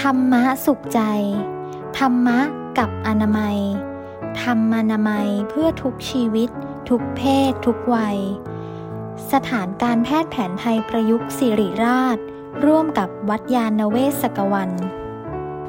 [0.00, 1.00] ธรรมะสุขใจ
[1.98, 2.40] ธรรมะ
[2.78, 3.58] กับอนามัย
[4.40, 6.48] ธรรมอนามัยเพื่อทุกชีวิต
[6.88, 8.18] ทุกเพศ ทุกวัย
[9.32, 12.18] สถานการแพทย์แผนไทยประยุกต์สิริราช
[12.64, 14.70] ร่วมกับวัดยาณเวศกวัน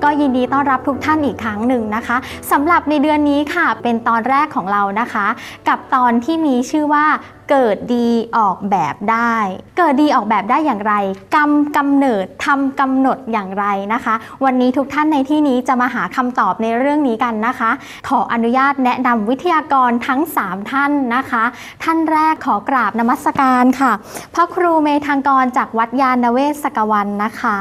[0.04, 2.18] ก็ยินดีต้อนรับทุกท่านอีกครั้งหนึ่งนะคะ
[2.52, 5.26] สำหรับในเดือนนี้ค่ะ เป็นตอนแรกของเรานะคะ
[5.68, 7.06] กับตอนที่มีชื่อว่า
[7.52, 9.36] เกิดดีออกแบบได้
[9.78, 10.94] เกิดดีออกแบบได้อย่างไร
[11.36, 17.72] กรรมกำเนิดทำกำหนดอย่างไรนะคะ วันนี้ทุกท่านในที่นี้จะมาหาคำตอบในเรื่องนี้กันนะคะ
[18.10, 21.44] ขออนุญาตแนะนำวิทยากรทั้ง 3 ท่านนะคะ
[21.84, 23.92] ท่านแรกขอกราบนมัสการค่ะ
[24.36, 27.60] พระครูเมธังกรจากวัดยาณเวศกวันนะคะ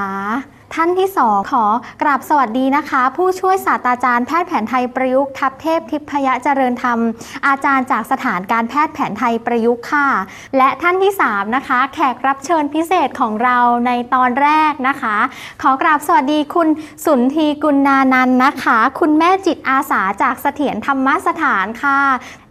[0.75, 1.65] ท่านที่สองขอ
[2.03, 6.99] กราบสวัสดีนะคะ ผู้ช่วยศาสตราจารย์แพทย์แผนไทยประยุกต์ทัพเทพทิพยเจริญธรรม
[7.47, 10.09] อาจารย์จากสถานการแพทย์แผนไทยประยุกต์ค่ะ
[10.57, 15.17] และท่านที่ 3 นะคะ แขกรับเชิญพิเศษของเราในตอนแรกนะคะ
[15.63, 16.69] ขอกราบสวัสดีคุณ
[17.05, 22.01] สุนทีกุลนานันนะคะ คุณแม่จิตอาสาจากเสถียรธรรมสถานค่ะ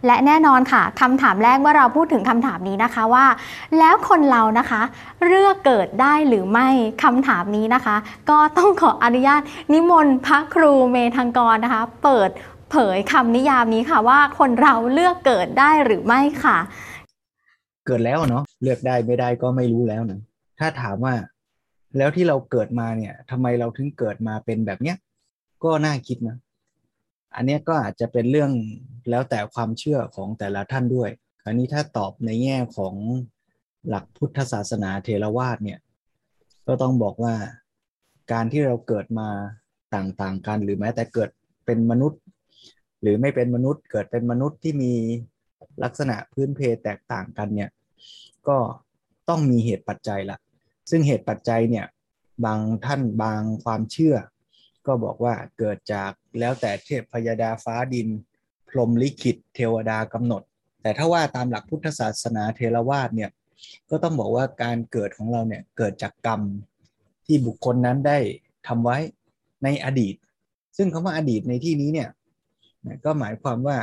[0.06, 3.26] และแน่นอนค่ะคำถามแรกเมื่อเราพูดถึงคำถามนี้นะคะว่า
[3.78, 4.82] แล้วคนเรานะคะ
[5.26, 6.68] เลือกเกิดได้หรือไม่
[7.04, 7.96] คำถามนี้นะคะ
[8.30, 9.40] ก็ต้องขออนุญาต
[9.72, 12.30] นิมนต์พระครูเมธังกรนะคะ เปิด
[12.70, 16.58] เผยคำนิยามนี้ค่ะว่าคนเราเลือกเกิดได้หรือไม่ค่ะ
[17.86, 20.20] เกิดแล้วเนาะเลือกได้ไม่ได้ก็ไม่รู้แล้วนะ
[20.60, 21.14] ถ้าถามว่า
[21.98, 24.96] แล้วที่เราเกิดมาเนี่ยทำไมเราถึงเกิดมาเป็นแบบเนี้ย
[25.64, 26.36] ก็น่าคิดนะ
[27.34, 28.50] อันนี้ก็อาจจะเป็นเรื่อง
[29.10, 31.10] แล้วแต่ความเชื่อของแต่ละท่านด้วย
[31.42, 32.94] คราวนี้ถ้าตอบในแง่ของ
[33.88, 35.78] หลักพุทธศาสนาเทรวาสเนี่ย
[36.66, 37.34] ก็ต้องบอกว่า
[38.32, 39.28] การที่เราเกิดมา
[39.94, 41.30] ต่างๆกัน หรือแม้แต่เกิด
[41.66, 42.20] เป็นมนุษย์
[43.02, 44.92] หรือไม่เป็นมนุษย์ เกิดเป็นมนุษย์ที่มี
[45.82, 47.70] ลักษณะพื้นเพแตกต่างกันเนี่ย
[48.48, 48.58] ก็
[49.28, 50.38] ต้องมีเหตุปัจจัยละ
[50.90, 51.86] ซึ่งเหตุปัจจัยเนี่ย
[52.44, 54.16] บางท่านบางความเชื่อ
[54.86, 58.08] ก็บอกว่าเกิดจากแล้วแต่เทพพยดาฟ้าดิน
[58.68, 60.42] พรมลิขิตเทวดากำหนด
[60.82, 63.30] แต่ถ้าว่าตามหลักพุทธศาสนาเทรวาสเนี่ย
[63.90, 66.40] ก็ต้องบอกว่าการเกิดของเราเนี่ยเกิดจากกรรม
[67.26, 68.18] ที่บุคคลนั้นได้
[68.66, 68.98] ทำไว้
[69.64, 70.14] ในอดีต
[70.76, 72.08] ซึ่งคำว่าอดีตในที่นี้เนี่ย
[73.04, 73.76] ก็หมายความว่า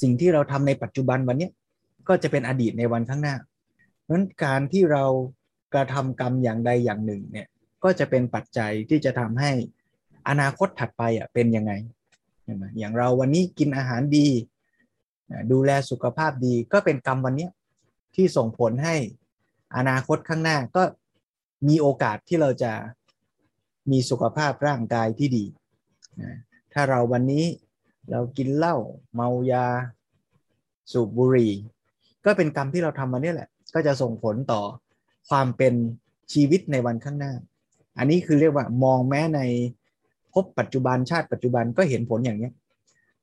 [0.00, 1.50] สิ่งที่เราทำในปัจจุบันวันนี้
[2.08, 3.36] ก็จะเป็นอดีตในวันข้างหน้า
[4.02, 5.04] เพราะฉะนั้นการที่เรา
[5.74, 7.48] กระทำกรรมอย่างใดอย่างหนึ่งเนี่ย
[7.84, 9.52] ก็จะเป็นปัจจัยที่จะทำให้
[10.28, 11.72] อนาคตถัดไปอะเป็นยังไง
[12.78, 14.28] อย่างเราวันนี้กินอาหารดี
[15.52, 17.48] ดูแลสุขภาพดีก็เป็นกรรมวันนี้
[18.14, 18.96] ที่ส่งผลให้
[19.76, 20.82] อนาคตข้างหน้าก็
[21.68, 22.72] มีโอกาสที่เราจะ
[23.90, 25.44] มีสุขภาพร่างกายที่ดี
[26.72, 27.44] ถ้าเราวันนี้
[28.10, 28.76] เรากินเหล้า
[29.14, 29.66] เมายา
[30.92, 31.52] สูบบุหรี่
[32.24, 34.62] ก็เป็นกรรมที่เราทำมาเนี่ยแหละ ก็จะส่งผลต่อ
[35.28, 35.74] ความเป็น
[36.32, 37.32] ชีวิตในวันข้างหน้า
[37.98, 39.40] อันนี้คือเรียกว่ามองแม้ใน
[40.34, 42.50] พบปัจจุบันชาติปัจจุบันก็เห็นผลอย่างนี้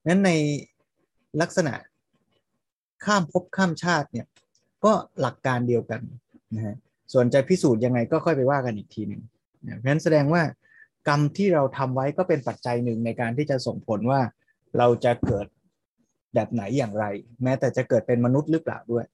[0.08, 0.32] นั้นใน
[1.42, 1.74] ลักษณะ
[3.06, 4.26] ข้ามภพข้ามชาติเนี่ย
[4.86, 6.02] ก็หลักการเดียวกัน
[6.56, 6.76] นะฮะ
[7.14, 9.22] ส่วนจะพิสูจน์ยังไงก็ค่อยไปว่ากันอีกทีหนึ่ง
[9.68, 10.44] นะเพราะฉะนั้นแสดงว่า
[11.08, 14.22] กรรมที่เราทำไว้ก็เป็นปัจจัยหนึ่งในการที่จะส่งผลว่า
[14.78, 15.48] เราจะเกิด
[16.34, 17.06] แบบไหนอย่างไร
[17.44, 19.06] แม้แต่จะเกิดเป็นมนุษย์หรือเปล่าด้วย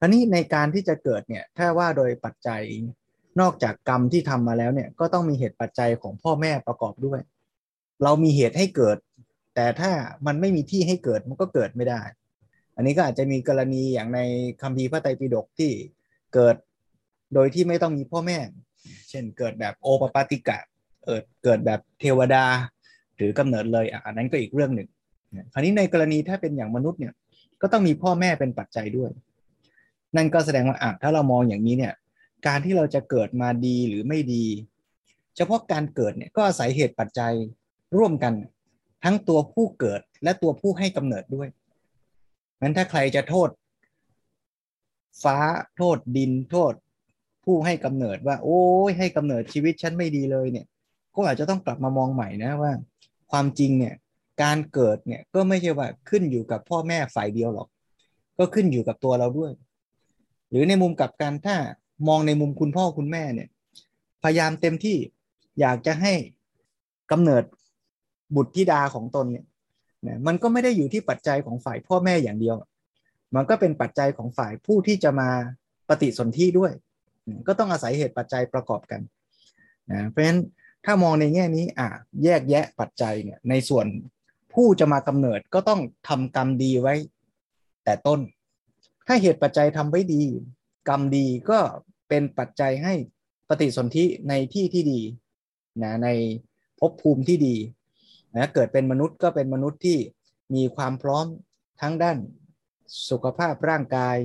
[0.00, 2.62] ทีนี้ในการที่จะเกิดเนี่ยถ้าว่าโดยปัจจัย
[3.40, 7.20] นอกจากกรรมที่ทำมาแล้วเนี่ยก็ต้องมีเหตุปัจจัยของพ่อแม่ประกอบด้วย
[8.02, 8.96] เรามีเหตุให้เกิด
[9.54, 9.90] แต่ถ้า
[10.26, 12.02] มันไม่มีที่ให้เกิดมันก็เกิดไม่ได้
[12.76, 14.20] อันนี้ก็อาจจะมีกรณีอย่างใน
[14.62, 15.70] คัมภีร์พระไตรปิฎกที่
[16.34, 16.56] เกิด
[17.34, 18.38] โดยที่ไม่ต้องมีพ่อแม่
[19.10, 20.58] เช่นเกิดแบบโอปปาติกะ
[21.04, 22.44] เกิดเกิดแบบเทวดา
[23.16, 24.88] หรือกำเนิดเลยอันนั้นก็อีกเรื่องหนึ่ง
[25.52, 27.14] คราวนี้ในกรณีถ้าเป็นอย่างมนุษย์เนี่ย
[27.62, 29.10] ก็ต้องมีพ่อแม่เป็นปัจจัยด้วย
[30.16, 31.92] นั่นก็แสดงว่าอะถ้าเรามองอย่างนี้เนี่ย
[32.46, 34.44] การที่เราจะเกิดมาดีหรือไม่ดี
[35.36, 37.34] เฉพาะการเกิดเนี่ยก็อาศัยเหตุปัจจัย
[37.96, 38.32] ร่วมกัน
[39.04, 41.48] ทั้งตัวผู้เกิดและตัวผู้ให้กำเนิดด้วย
[42.60, 43.48] งั้นถ้าใครจะโทษ
[45.22, 45.36] ฟ้า
[45.76, 46.72] โทษดินโทษ
[47.44, 50.66] ผู้ให้กำเนิดว่า โอ้ยให้กำเนิดชีวิตฉันไม่ดีเลยเนี่ย
[51.14, 52.72] ก็อาจจะต้องกลับมามองใหม่นะว่า
[53.30, 53.94] ความจริงเนี่ย
[54.42, 57.68] การเกิดเนี่ยก็ไม่ใช่ว่าขึ้นอยู่กับพ่อแม่ฝ่ายเดียวหรอก
[58.38, 59.52] ก็ขึ้นอยู่กับตัวเราด้วย
[60.50, 61.56] หรือในมุมกลับกันถ้า
[62.08, 63.48] มองในมุมคุณพ่อคุณแม่เนี่ย
[64.22, 64.96] พยายามเต็มที่
[65.60, 66.12] อยากจะให้
[67.10, 67.44] กำเนิด
[68.36, 69.46] บุตรธิดาของตนเนี่ย
[70.06, 72.56] นะมันก็ไม่ได้อยู่ที่ปัจจัยของฝ่ายพ่อแม่อย่างเดียว
[73.34, 75.30] มันก็เป็นปัจจัยของฝ่ายผู้ที่จะมา
[75.88, 76.72] ปฏิสนธิด้วย
[77.46, 79.00] ก็ต้องอาศัยเหตุปัจจัยประกอบกัน
[79.92, 80.40] นะเพราะฉะนั้น
[80.84, 81.88] ถ้ามองในแง่นี้อะ
[82.24, 83.86] แยกแยะปัจจัยเนี่ยในส่วน
[84.54, 86.94] ผู้จะมากำเนิดก็ต้องทำกรรมดีไว้
[87.84, 88.20] แต่ต้น
[89.06, 90.22] ถ้าเหตุปัจจัยทำไว้ดี
[90.88, 91.58] กรรมดีก็
[92.12, 92.94] เป็นปัจจัยให้
[93.48, 95.00] ปฏิสนธิในที่ที่ดี
[95.82, 96.08] นะใน
[96.78, 97.56] ภพภูมิที่ดี
[98.36, 99.98] นะเกิดเป็นมนุษย์ก็เป็นมนุษย์ที่
[100.54, 101.26] มีความพร้อม
[101.80, 102.18] ทั้งด้าน
[103.10, 104.16] สุขภาพร่างกาย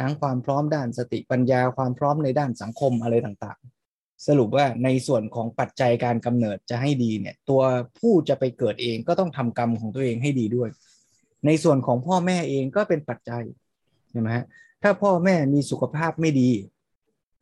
[0.00, 7.62] ทั้งความพร้อมด้านสติปัญญาความพร้อมในด้านสังคมอะไรต่างๆ สรุปว่าในส่วนของปัจจัยการกำเนิดจะให้ดีเนี่ยตัว
[7.98, 10.70] ผู้จะไปเกิดเองก็ต้องทำกรรมของตัวเองให้ดีด้วย
[11.46, 13.42] ในส่วนของพ่อแม่เองก็เป็นปัจจัย
[14.10, 14.44] ใช่ไหมฮะ
[14.82, 16.50] ถ้าพ่อแม่มีสุขภาพไม่ดี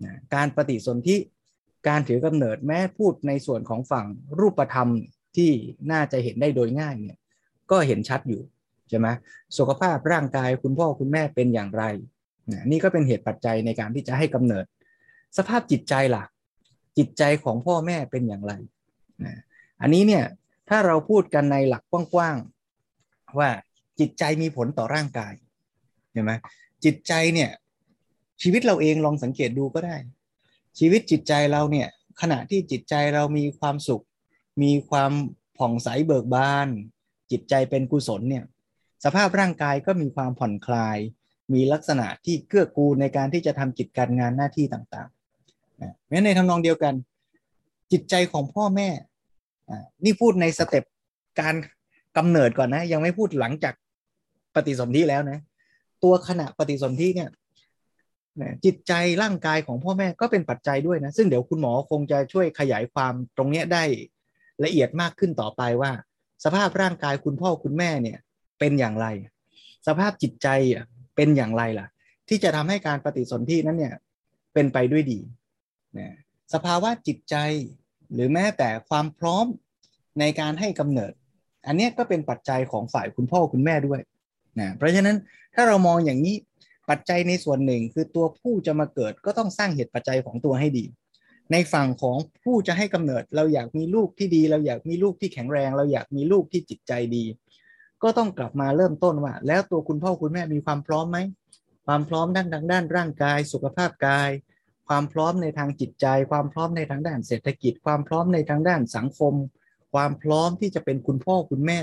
[0.05, 1.17] นะการปฏิสนธิ
[1.89, 4.07] การถือกำเนิดแม้พูดในส่วนของฝั่ง
[4.41, 4.89] รูปธรรม
[5.37, 5.51] ที่
[5.93, 7.17] น่าจะเห็นได้โดยง่ายเนี่ย
[7.71, 8.43] ก็เห็นชัดอยู่
[8.89, 9.09] ใช่ไหม
[9.59, 11.85] สุขภาพร่างกายคุณพ่อคุณแม่เป็นอย่างไร
[12.53, 14.65] นะนี่ก็เป็นเหตุปัจจัยในการที่จะให้กำเนิด
[15.37, 16.25] สภาพจิตใจล่ะ
[16.99, 18.53] จิตใจของพ่อแม่เป็นอย่างไร
[19.25, 19.35] นะ
[19.81, 20.25] อันนี้เนี่ย
[20.69, 23.51] ถ้าเราพูดกันในหลักกว้างๆว่า
[24.01, 25.33] จิตใจมีผลต่อร่างกาย
[26.13, 26.33] ใช่ไหม
[26.85, 27.51] จิตใจเนี่ย
[28.43, 29.97] ชีวิตเราเองลองสังเกตดูก็ได้
[30.79, 31.89] ชีวิตจิตใจเราเนี่ย
[32.21, 34.05] ขณะที่จิตใจเรามีความสุข
[34.63, 35.13] มีความ
[35.59, 36.69] ผ่องใสเบิกบาน
[37.31, 38.45] จิตใจเป็นกุศลเนี่ย
[39.05, 40.99] สภาพร่างกายก็มีความผ่อนคลาย
[41.53, 46.95] มีลักษณะที่เกื้อกูลในการที่จะทำกิจการงานหน้าที่ต่างๆแม้ในทำนองเดียวกัน
[47.93, 48.89] จิตใจของพ่อแม่
[50.05, 50.85] นี่พูดในสเต็ป
[51.41, 51.55] การ
[52.17, 53.75] กำเนิดก่อนนะ ยังไม่พูดหลังจาก
[54.55, 55.39] ปฏิสนธิแล้วนะ
[56.05, 57.29] ตัวขณะปฏิสนธิเนี่ย
[58.65, 58.93] จิตใจ
[59.23, 63.85] ร่างกายของพ่อแม่ก็เป็นปัจจัยด้วยนะ ซึ่งเดี๋ยวคุณหมอคงจะช่วยขยายความตรงนี้ได้
[64.65, 65.93] ละเอียดมากขึ้นต่อไปว่า
[66.45, 68.19] สภาพร่างกายคุณพ่อคุณแม่เนี่ย
[68.59, 69.07] เป็นอย่างไร
[69.87, 70.85] สภาพจิตใจอะ
[71.17, 71.87] เป็นอย่างไรล่ะ
[72.29, 73.95] ที่จะทำให้การปฏิสนธินั้นเนี่ย
[74.55, 75.21] เป็นไปด้วยดี
[75.99, 76.15] นะ
[76.55, 77.37] สภาวะจิตใจ
[78.15, 79.47] หรือแม้แต่ความพร้อม
[80.21, 81.13] ในการให้กำเนิด
[81.67, 84.01] อันนี้ก็เป็นปัจจัยของฝ่ายคุณพ่อคุณแม่ด้วย
[84.61, 85.17] นะเพราะฉะนั้น
[85.55, 86.37] ถ้าเรามองอย่างนี้
[86.89, 90.85] ปัจจัยในส่วนหนึ่งคือตัวผู้จะมาเกิดก็ต้องสร้างเหตุปัจจัยของตัวให้ดี
[91.53, 97.25] ในฝั่งของผู้จะให้กำเนิดเราอยากมีลูกที่ดี เราอยากมีลูกที่แข็งแรง เราอยากมีลูกที่จิตใจดี
[98.03, 101.19] ก็ต้องกลับมาเริ่มต้นว่า แล้วตัวคุณพ่อคุณแม่มีความพร้อมไหม
[101.87, 104.31] ความพร้อมด้านทางด้านร่างกาย สุขภาพกาย
[104.89, 109.35] ความพร้อมในทางจิตใจ ความพร้อมในทางด้านเศรษฐกิจ ความพร้อมในทางด้านสังคม
[109.95, 111.81] ความพร้อมที่จะเป็นคุณพ่อคุณแม่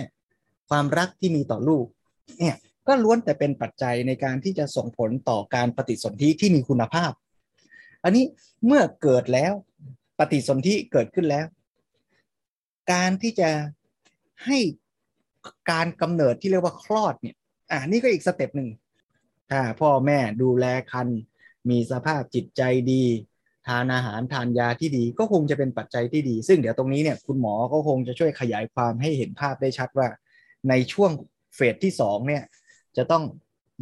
[0.70, 1.86] ความรักที่มีต่อลูก
[2.40, 2.56] เนี่ย
[2.88, 7.12] ก็ล้วนแต่เป็นปัจจัยในการที่จะส่งผลต่อการปฏิสนธิที่มีคุณภาพ
[8.04, 8.26] อันนี้
[8.66, 9.54] เมื่อเกิดแล้ว
[10.20, 11.46] ปฏิสนธิเกิดขึ้นแล้ว
[12.94, 13.50] การที่จะ
[14.46, 14.58] ให้
[15.72, 17.36] การกำเนิดที่เรียกว่าคลอดเนี่ย
[17.72, 18.70] อ่านี่ก็อีก step หนึ่ง
[19.50, 21.08] ถ้าพ่อแม่ดูแลครรภ์
[21.70, 22.62] มีสภาพจิตใจ
[22.92, 23.04] ดี
[23.68, 30.08] ทานอาหารทานยาที่ดี ก็คงจะเป็นปัจจัยที่ดี ซึ่งเดี๋ยวตรงนี้เนี่ยคุณหมอก็คงจะช่วยขยายความให้เห็นภาพได้ชัดว่า
[30.70, 31.12] ในช่วง
[31.56, 32.44] phase ที่สองเนี่ย
[32.98, 33.24] จะต้อง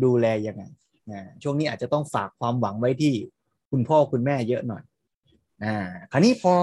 [0.03, 0.63] ดูแลยังไง
[1.11, 3.13] นะช่วงนี้อาจจะต้องฝากความหวังไว้ที่
[3.71, 4.83] คุณพ่อคุณแม่เยอะหน่อย
[5.63, 5.77] อ่า
[6.11, 6.53] คราวนี้พอ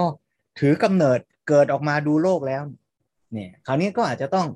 [0.59, 2.61] ถือกำเนิดเกิดออกมาดูโลกแล้ว
[3.33, 4.47] เนี่ยคราวนี้ก็อาจจะต้อง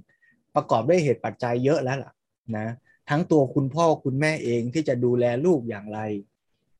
[0.55, 2.11] ประกอบด้วยเหตุปัจจัยเยอะแล้วล่ะ
[2.57, 2.67] นะ
[3.09, 5.99] ทั้งตัวคุณพ่อคุณแม่เองที่จะดูแลลูกอย่างไร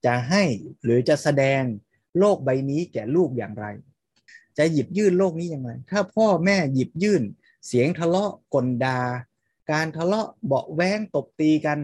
[0.05, 0.43] จะให้
[0.83, 1.61] หรือจะแสดง
[2.19, 3.65] โลกใบนี้แก่ลูกอย่างไร
[4.57, 7.23] จะหยิบยื่นโลกนี้ย่างไรถ้าพ่อแม่หยิบยื่น
[7.67, 8.99] เสียงทะเลาะกลดา
[9.71, 11.79] การทะเลาะเบาแว้งตบตีกัน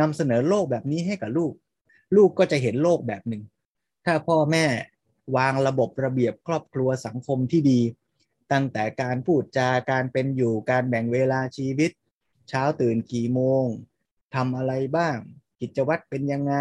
[0.00, 1.52] นำเสนอโลกแบบนี้ให้กับลูก
[2.16, 3.42] ลูกก็จะเห็นโลกแบบหนึ่ง
[4.04, 4.66] ถ้าพ่อแม่
[5.36, 7.80] วางระบบระเบียบครอบครัวสังคมที่ดี
[8.52, 11.90] ตั้งแต่การพูดจาการเป็นอยู่การแบ่งเวลาชีวิต
[12.48, 13.64] เช้าตื่นกี่โมง
[14.34, 15.16] ทำอะไรบ้าง
[15.60, 16.54] กิจวัตรเป็นยังไง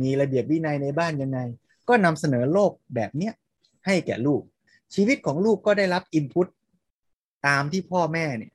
[0.00, 1.38] มีระเบียบวินัยในบ้านยังไง
[1.88, 3.34] ก็นำเสนอโลกแบบเนี้ย
[3.86, 4.42] ให้แก่ลูก
[4.94, 6.46] ชีวิตของลูกก็ได้รับอินพุต
[7.46, 8.52] ตามที่พ่อแม่เนี่ย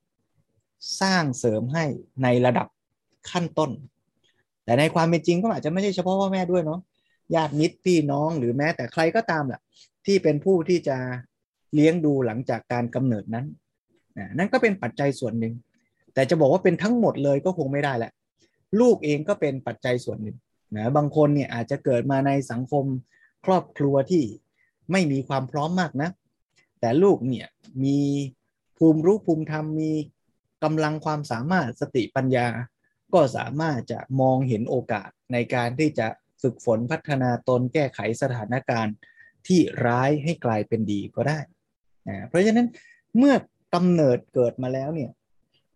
[1.01, 1.85] สร้างเสริมให้
[2.23, 2.67] ในระดับ
[3.31, 3.71] ขั้นต้น
[4.65, 6.79] แต่ในความเป็นจริงก็อาจจะไม่ใช่เฉพาะพ่อแม่ด้วยเนาะ
[7.35, 9.61] ญาติมิตรพี่น้องหรือแม้แต่ใครก็ตามแหละ
[10.05, 10.97] ที่เป็นผู้ที่จะ
[11.73, 13.45] เลี้ยงดูหลังจากการกำเนิดนั้น
[14.37, 15.53] นั่นก็เป็นปัจจัยส่วนหนึ่ง
[16.13, 18.11] แต่จะบอกว่าเป็นทั้งหมดเลยก็คงไม่ได้แหละ
[18.79, 20.37] ลูกเองก็เป็นปัจจัยส่วนหนึ่ง
[20.75, 22.85] นะบางคนเนี่ยอาจจะเกิดมาในสังคม
[23.45, 24.23] ครอบครัวที่
[24.91, 26.09] ไม่มีความพร้อมมากนะ
[26.79, 27.47] แต่ลูกเนี่ย
[27.83, 27.99] มี
[28.77, 29.91] ภูมิรู้ภูมิธรรมมี
[30.65, 32.47] กำลังความสามารถสติปัญญา
[33.13, 36.07] ก็สามารถจะมองเห็นโอกาสในการที่จะ
[36.41, 38.95] ฝึกฝนพัฒนาตนแก้ไขสถานการณ์
[39.47, 41.39] ที่ร้ายให้กลายเป็นดีก็ได้
[42.07, 42.67] นะเพราะฉะนั้น
[43.17, 43.35] เมื่อ
[43.73, 45.11] กำเนิดเกิดมาแล้วเนี่ย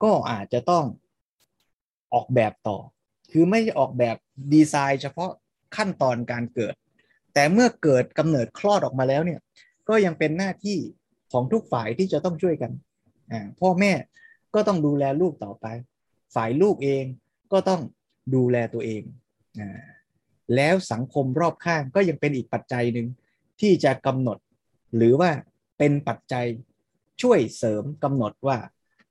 [0.04, 0.86] ก็อาจจะต้อง
[2.14, 2.78] ออกแบบต่อ
[3.32, 4.18] คือไม่ออกแบบ
[4.54, 5.32] ดีไซน์เฉพาะ
[5.76, 6.74] ขั้นตอนการเกิด
[7.34, 9.40] แต่เมื่อเกิดกำเนิดคลอดออกมาแล้วเนี่ย
[9.90, 10.78] ก็ยังเป็นหน้าที่
[11.32, 12.72] ของทุกฝ่ายที่จะต้องช่วยกัน
[13.60, 13.92] พ่อแม่
[14.56, 15.66] ก็ต้องดูแลลูกต่อไป
[16.36, 17.04] ฝ่ายลูกเอง
[17.52, 17.82] ก็ต้อง
[18.36, 19.04] ดูแลตัวเอง
[20.56, 23.08] แล้วสังคมรอบข้างก็ยังเป็นอีกปัจจัยหนึ่ง
[23.62, 24.38] ที่จะกำหนด
[24.96, 25.32] หรือว่า
[25.78, 26.46] เป็นปัจจัย
[27.22, 28.58] ช่วยเสริมกำหนดว่า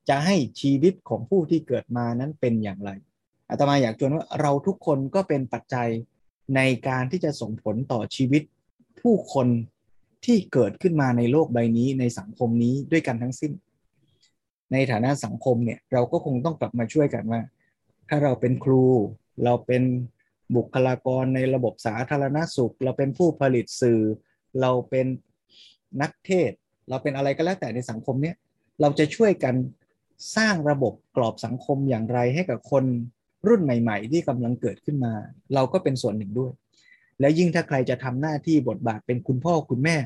[0.09, 2.90] จะให้ชีวิตของผู้ที่เกิดมานั้นเป็นอย่างไร
[3.50, 5.88] อาตมาอยากชวนว่าเราทุกคนก็เป็นปัจจัย
[6.57, 8.42] ในการที่จะส่งผลต่อชีวิต
[9.00, 9.49] ผู้คน
[10.25, 13.52] ที่เกิดขึ้นมาในโลกใบนี้ในสังคมนี้ด้วยกันทั้งสิ้น
[14.73, 17.41] ในฐานะสังคมเนี่ยเราก็คงต้องกลับมาช่วยกันว่า
[18.09, 18.85] ถ้าเราเป็นครู
[19.45, 19.83] เราเป็น
[20.57, 24.01] บุคลากรในระบบสาธารณสุข เราเป็นผู้ผลิตสื่อ
[24.61, 25.07] เราเป็น
[26.03, 26.53] นักเทศ
[26.89, 28.37] เราเป็นอะไรก็แล้วแต่ในสังคมเนี้ย
[28.81, 29.55] เราจะช่วยกัน
[30.37, 32.85] สร้างระบบกรอบสังคมอย่างไรให้กับคน
[33.49, 35.13] รุ่นใหม่ ๆ ที่กำลังเกิดขึ้นมา
[35.55, 36.53] เราก็เป็นส่วนหนึ่งด้วย
[37.21, 39.97] แล้วยิ่งถ้าใครจะทำหน้าที่บทบาทเป็นคุณพ่อคุณแม่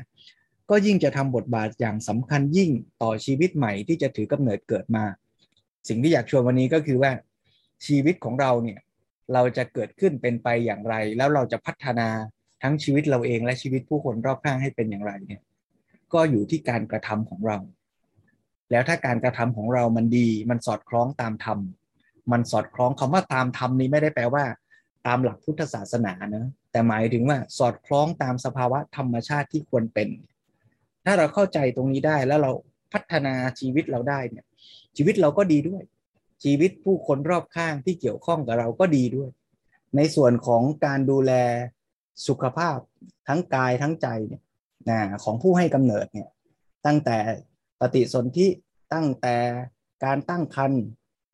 [0.69, 5.03] ก็ยิ่งจะทำบทบาทอย่างสำคัญยิ่งต่อชีวิตใหม่ที่จะถือกำเนิดเกิดมา
[5.87, 7.11] สิ่งที่อยากชวนวันนี้ก็คือว่า
[7.85, 8.79] ชีวิตของเราเนี่ย
[9.33, 12.09] เราจะเกิดขึ้นเป็นไปอย่างไร แล้วเราจะพัฒนา
[12.63, 15.41] ทั้งชีวิตเราเองและชีวิตผู้คนรอบข้างให้เป็นอย่างไรเนี่ย
[16.13, 17.57] ก็อยู่ที่การกระทำของเรา
[18.71, 21.59] แล้วถ้าการกระทำของเรามันดี มันสอดคล้องตามธรรม
[22.31, 24.45] มันสอดคล้องคำว่าตามธรรมนี้ไม่ได้แปลว่า
[25.07, 30.09] ตามหลักพุทธศาสนานะแต่หมายถึงว่าสอดคล้องตามสภาวะธรรมชาติที่ควรเป็น
[31.05, 32.51] ถ้าเราเข้าใจตรงนี้ได้แล้วเรา
[32.93, 34.45] พัฒนาชีวิตเราได้เนี่ย
[34.97, 35.83] ชีวิตเราก็ดีด้วย
[36.43, 39.29] ชีวิตผู้คนรอบข้างที่เกี่ยวข้องกับเราก็ดีด้วย
[39.95, 41.31] ในส่วนของการดูแล
[42.27, 42.77] สุขภาพ
[43.27, 44.41] ทั้งกายทั้งใจเนี่ย
[44.89, 46.27] นะของผู้ให้กำเนิดเนี่ย
[46.85, 47.17] ตั้งแต่
[47.79, 48.47] ปฏิสนธิ
[48.93, 49.35] ตั้งแต่
[50.05, 50.83] การตั้งครรภ์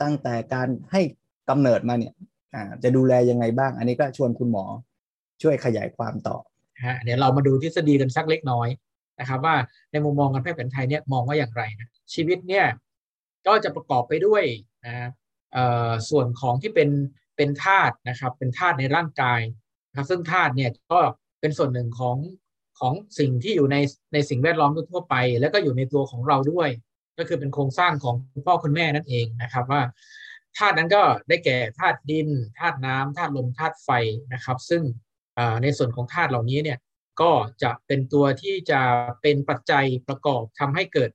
[0.01, 1.01] ตั้งแต่การให้
[1.49, 2.13] กำเนิดมาเนี่ย
[2.83, 4.65] จะดูแลยังไงบ้าง อันนี้ก็ชวนคุณหมอ
[5.41, 6.37] ช่วยขยายความต่อ
[6.85, 8.67] ฮะเดี๋ยวเรามาดูทฤษฎีกันสักเล็กน้อย
[9.19, 9.55] นะครับว่า
[9.91, 12.65] ในมุมมองการแพทย์แผนไทยเนี่ยมองว่าอย่างไรนะชีวิตเนี่ย
[13.47, 14.43] ก็จะประกอบไปด้วย
[14.85, 15.09] นะ
[16.09, 16.89] ส่วนของที่เป็น
[17.37, 19.41] เป็นธาตุนะครับเป็นธาตุในร่างกาย
[19.89, 20.99] นะครับซึ่งธาตุเนี่ยก็
[21.39, 22.17] เป็นส่วนหนึ่งของ
[22.79, 23.77] ของสิ่งที่อยู่ใน
[24.13, 26.69] ในสิ่งแวดล้อมทั่วไป แล้วก็อยู่ในตัวของเราด้วย
[27.17, 29.81] ก็คือเป็นโครงสร้างของคุณพ่อคุณแม่นั่นเองนะครับว่า
[30.57, 32.27] ธาตุนั้นก็ได้แก่ธาตุดิน
[32.59, 33.89] ธาตุน้ำธาตุลมธาตุไฟ
[34.33, 34.81] นะครับ ซึ่ง
[35.63, 36.77] ในส่วนของธาตุเหล่านี้เนี่ย
[37.21, 37.31] ก็
[37.63, 38.81] จะเป็นตัวที่จะ
[39.21, 41.09] เป็นปัจจัยประกอบทำให้เกิด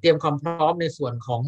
[0.00, 1.42] เตรียมความพร้อมในส่วนของ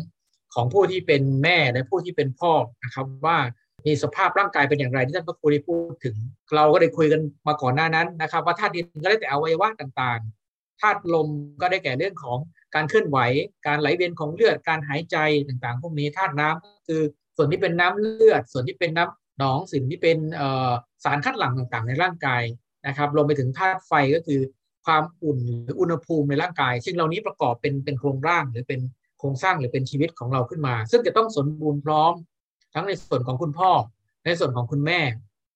[0.54, 2.52] ของผู้ที่เป็นแม่และผู้ที่เป็นพ่อ
[2.84, 3.38] นะครับ ว่า
[3.86, 6.16] มีสภาพร่างกายเป็นอย่างไรที่ท่านพระครูได้พูดถึง
[6.56, 11.28] เราก็ได้คุยกันมาก่อนหน้านั้นนะครับ ว่าธาตุดินก็ได้แต่อวัยวะต่างๆธาตุลม
[11.60, 12.38] ก็ได้แก่เรื่องของ
[12.74, 13.18] การเคลื่อนไหว
[13.66, 15.16] การไหลเวียนของเลือดการหายใจ
[15.48, 17.02] ต่างๆ พวกนี้ธาตุน้ำก็คือ
[17.36, 20.18] ส่วนที่เป็นน้ำเลือด ส่วนที่เป็นน้ำหนองสิ่งที่เป็น
[21.04, 22.42] สารคัดหลั่งต่างๆ ในร่างกาย
[22.86, 24.40] นะครับรวมไปถึงธาตุไฟก็คือ
[24.86, 28.80] ความอุ่นหรืออุณหภูมิในร่างกาย ซึ่งเหล่านี้ประกอบเป็นเป็นโครงร่างหรือเป็น
[29.18, 32.12] โครงสร้างหรือเป็นชีวิตของเราขึ้นมา ซึ่งจะต้องสมบูรณ์พร้อม
[32.74, 33.70] ทั้งในส่วนของคุณพ่อ
[34.24, 35.00] ในส่วนของคุณแม่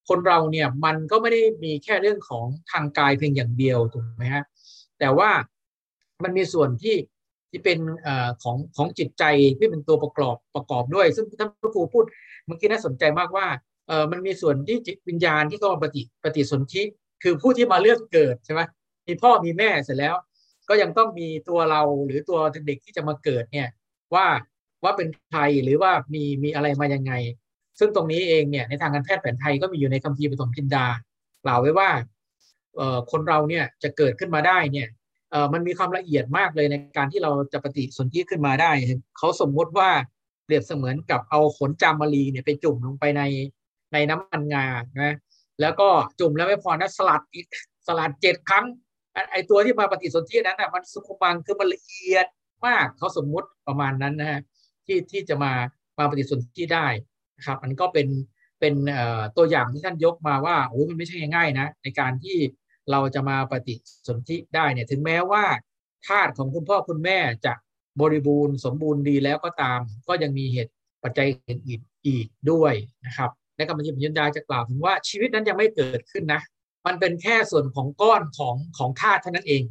[0.09, 4.45] คนเราเนี่ยมันก็ไม่ได้มีแค่เรื่องของทางกายเพียงอย่างเดียวถูกไหมฮะ
[4.99, 5.30] แต่ว่า
[6.25, 6.97] มันมีส่วนที่
[7.50, 8.09] ที่เป็นอ
[8.42, 9.25] ของของจิตใจ
[9.59, 12.04] ที่เป็นตัวประกอบประกอบด้วย ซึ่งท่านพระครูพูด
[12.47, 13.47] เมื่อกี้น่าสนใจมากว่า
[13.88, 16.83] เออมันมีส่วนที่จิตวิญญาณที่เข้ามาปฏิปฏิสนธิ
[17.28, 18.61] คือผู้ที่มาเลือกเกิดใช่ไหม
[19.06, 20.14] มีพ่อมีแม่เสร็จแล้ว
[20.68, 23.68] ก็ยังต้องมีตัวเราหรือตัวเด็กที่จะมาเกิดเนี่ย
[24.14, 24.26] ว่า
[24.85, 27.12] ว่าเป็นใครหรือว่ามีมีอะไรมายังไง
[27.78, 30.87] ซึ่งตรงนี้เองเนี่ยในทางการแพทย์แผนไทยก็มีอยู่ในคัมภีร์ปฐมจินดา
[31.45, 31.90] กล่าวไว้ว่า
[33.11, 34.88] คนเราเนี่ยจะเกิดขึ้นมาได้เนี่ย
[35.52, 38.71] มันมีความละเอียดมากเลยในการที่เราจะปฏิสนธิขึ้นมาได้
[39.18, 39.90] เขาสมมติว่า
[40.45, 43.23] เปรียบเสมือนกับเอาขนจามรีเนี่ยไปจุ่มลงไปใน
[43.92, 44.66] ในน้ำมันงา
[45.00, 45.14] นะ
[45.61, 45.89] แล้วก็
[46.21, 47.47] จุ่มแล้วไม่พอนะสลัดอีก
[47.87, 48.65] สลัดเจ็ดครั้ง
[49.33, 52.27] ไอตัวที่มาปฏิสนธินั้นอะมันสุขุมังคือมันละเอียด
[52.67, 54.41] มากเขาสมมุติประมาณนั้นนะฮะ
[54.87, 55.53] ที่ที่จะมา
[55.99, 56.87] มาปฏิสนธิได้
[57.37, 58.09] นะครับมันก็เป็น
[58.61, 58.75] เป็น
[59.37, 62.37] ตัวอย่างที่ท่านยกมาว่าโอ้มันไม่ใช่ง่ายๆนะในการที่
[62.91, 63.75] เราจะมาปฏิ
[64.07, 65.45] สนธิได้เนี่ยถึงแม้ว่า
[66.07, 67.53] ธาตุของคุณพ่อคุณแม่จะ
[68.01, 70.73] บริบูรณ์สมบูรณ์ดีแล้วก็ตาม ก็ยังมีเหตุ
[71.03, 72.75] ปัจจัยอื่นอีกด้วย
[73.07, 76.41] นะครับ และกรรมยิยัญญาจะกล่าวถึงว่าชีวิตนั้นยังไม่เกิดขึ้นนะ
[76.87, 79.63] มันเป็นแค่ส่วนของก้อนของของธาตุเท่านั้นเอง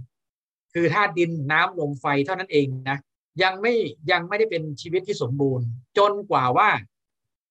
[0.73, 2.97] คือธาตุดินน้ำลมไฟเท่านั้นเองนะ
[3.43, 3.73] ยังไม่
[4.11, 5.65] ยังไม่ได้เป็นชีวิตที่สมบูรณ์
[5.97, 6.69] จนกว่าว่า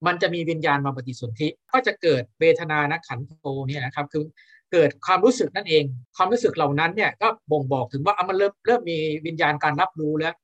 [0.06, 4.24] มันจะมีวิญญาณมาปฏิสนธิก็จะเกิดเวทนานะขันโตเนี่ยนะครับคือ
[4.72, 5.84] เกิดความรู้สึกนั่นเอง
[6.16, 10.34] ความรู้สึกเหล่านั้นเนี่ยก็บ่งบอกถึงว่ามันเริ่มเริ่มมีวิญญาณการรับรู้แล้ว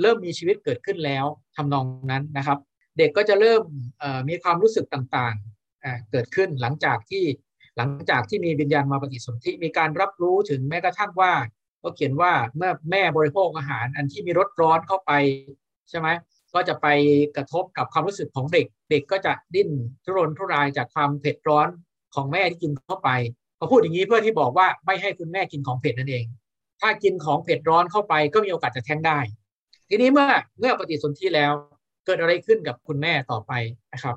[0.00, 1.24] เริ่มมีชีวิตเกิดขึ้นแล้ว
[1.56, 2.58] ทำนองนั้นนะครับ
[3.00, 3.62] เด็กก็จะเริ่ม
[4.28, 7.24] มีความรู้สึกต่างๆ เกิดขึ้นหลังจากที่
[7.76, 11.32] หลังจากที่มีวิญญาณมาปฏิสนธิมีการรับรู้ถึงแม้กระทั่งว่า
[11.82, 15.12] ก็เขียนว่าเมื่อแม่บริโภคอาหาร อันที่มีรสร้อนเข้าไป
[15.90, 16.08] ใช่ไหม
[16.54, 16.86] ก็จะไป
[17.36, 19.70] กระทบกับความรู้สึกของเด็ก เด็กก็จะดิ้น
[20.04, 21.68] ทุรนทุรายจากความเผ็ดร้อน
[22.14, 23.10] ของแม่ที่กินเข้าไป
[23.56, 26.24] เขาพูดอย่างนี้เพื่อที่บอกว่าไม่ให้คุณแม่กินของเผ็ดนั่นเอง
[26.80, 29.18] ถ้ากินของเผ็ดร้อนเข้าไปก็มีโอกาสจะแท้งได้
[29.88, 30.28] ทีนี้เมื่อ
[30.58, 31.52] เมื่อปฏิสนธิแล้ว
[32.04, 33.52] เกิดอะไรขึ้นกับคุณแม่ต่อไป
[33.92, 34.16] นะครับ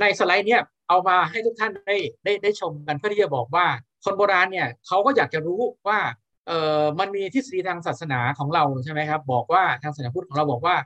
[0.00, 3.66] ในสไลด์เนี้ยเอามาให้ทุกท่านได้ได้ได้ชมกันเพื่อที่จะบอกว่า
[4.04, 5.98] คนโบราณเนี่ยเขาก็อยากจะรู้ว่า
[6.46, 10.76] เออมันมีทฤษฎีทางศาสนาของเราใช่ไหมครับ บอกว่าทางศาสนาพุทธของเราบอกว่า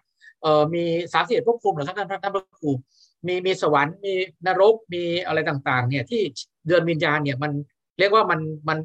[0.42, 2.71] เออมีสามสิบเอ็ดภพภูมิหรือครับท่านท่านพระครู
[3.26, 4.12] มีมีสวรรค์มี
[4.47, 6.23] นรกมีอะไรต่างๆ เนี่ยที่
[6.66, 7.52] เดือนวิญญาณเนี่ยมัน
[7.99, 8.78] เรียกว่ามันมัน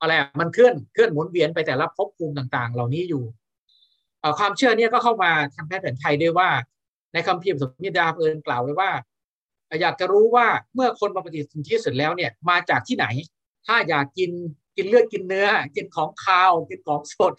[0.00, 3.22] อะไรมันเคลื่อนเคลื่อนหมุนเวียนไปแต่ละภพภูมิต่าง ๆ เหล่านี้อยู่
[4.38, 6.48] ความเชื่อเนี่ยก็เข้ามาทางแพทย์แผนไทยด้วยว่า
[7.12, 8.90] ในคำพิมพ์สมิดาเอิญกล่าวไว้ว่า
[9.80, 13.06] อยากจะรู้ว่าเมื่อคนมาปฏิสนธิเสร็จแล้วเนี่ยมาจากที่ไหน
[13.66, 14.30] ถ้าอยากกิน
[14.76, 17.34] กินเลือดกินเนื้อ กินของคาวกินของสด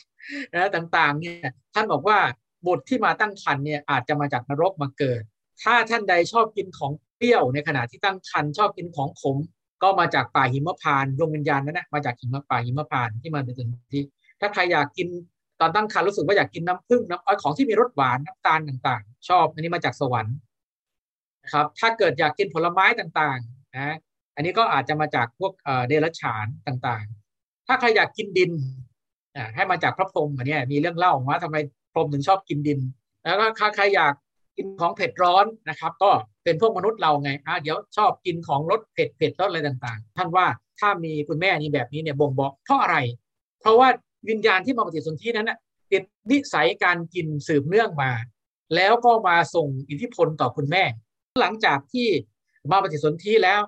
[0.53, 2.17] นะต่างๆเนี่ยท่านบอกว่า
[2.65, 5.21] บุตรที่มาตั้งครรภ์เนี่ยอาจจะมาจากนรกมาเกิด
[5.63, 9.37] ถ้าท่านใดชอบกินของเปรี้ยวในขณะที่ตั้งครรภ์ชอบกินของขม
[9.83, 14.03] ก็มาจากป่าหิมพานดวงวิญญาณนั้นนะมาจากหิมป่าหิมพานที่มาถึงที่
[14.39, 15.07] ถ้าใครอยากกิน
[15.63, 20.35] อนตั้งครรภ์รู้สึกว่าอยากกินน้ำผึ้งน้ำอ้อยของที่มีรสหวานน้ำตาลต่างๆ ชอบอันนี้มาจากสวรรค์
[21.43, 23.95] นะครับถ้าเกิดอยากกินผลไม้ต่างๆนะ
[24.35, 25.53] อันนี้ก็อาจจะมาจากพวก
[25.87, 28.51] เดรัจฉานต่างๆ ถ้าใครอยากกินดิน
[29.55, 31.57] ให้มาจากพระพรหมอันนี้มีเรื่องเล่าว่าทำไม
[31.93, 32.79] พรหมถึงชอบกินดิน
[33.23, 34.13] แล้วก็ใครอยาก
[34.57, 36.11] กินของเผ็ดร้อนนะครับ ก็
[36.43, 40.45] เป็นพวกมนุษย์เราไงอะเดี๋ยวชอบกินของรสเผ็ดเผ็ดรสอะไรต่างๆ ท่านว่า
[40.79, 42.97] ถ้ามีคุณแม่นี้แบบนี้เนี่ยบ่งบอกเพราะอะไร
[43.61, 43.89] เพราะว่า
[44.29, 45.57] วิญญาณที่มาปฏิสนธินั้นนะ
[45.91, 48.11] ติดนิสัยการกินสืบเนื่องมา
[48.75, 50.83] แล้วก็มาส่งอิทธิพลต่อคุณแม่
[51.41, 52.07] หลังจากที่
[52.71, 53.61] มาปฏิสนธิแล้ว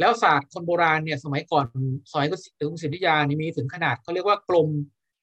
[0.00, 1.66] แล้วศาสตร์คนโบราณเนี่ยสมัยก่อน
[2.10, 2.26] สมัย
[2.60, 4.68] ถึงศิลปยานี่มีถึงขนาดเขาเรียกว่ากลม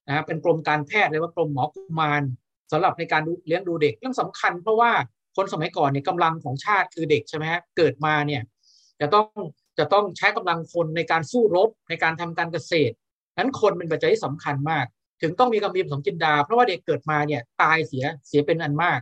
[0.08, 2.24] นะเป็นกรมการแพทย์เรียกว่ากรมหมอกุมาร
[2.72, 4.92] สำหรับในการเลี้ยงดูเด็กเรื่องสำคัญ เพราะว่า
[5.36, 8.42] คนสมัยก่อนเนี่ยกำลังของชาติคือเด็กใช่ไหมฮะเกิดมาเนี่ย
[9.02, 9.28] จะต้อง
[9.80, 12.96] จะต้องใช้กำลังคนในการสู้รบในการทำการเกษตร
[13.42, 14.86] นั้นคนเป็นปัจจัยที่สำคัญมาก
[15.22, 19.00] ถึงต้องมีคำพิมพ์สมจินดา เพราะว่าเด็กเกิดมาเนี่ยตายเสียเสียเป็นอันมาก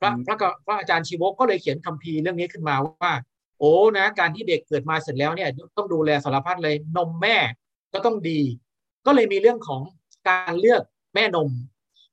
[0.00, 3.12] พระพระพระอาจารย์ชีวกก็เลยเขียนคัมภีร์เรื่องนี้ขึ้นมาว่า
[3.58, 7.36] โอ้นะ การที่เด็กเกิดมาเสร็จแล้วเนี่ยต้องดูแลสารพัดเลยนมแม่
[7.92, 8.40] ก็ต้องดี
[9.06, 9.82] ก็เลยมีเรื่องของ
[10.28, 10.82] การเลือก
[11.14, 11.50] แม่นม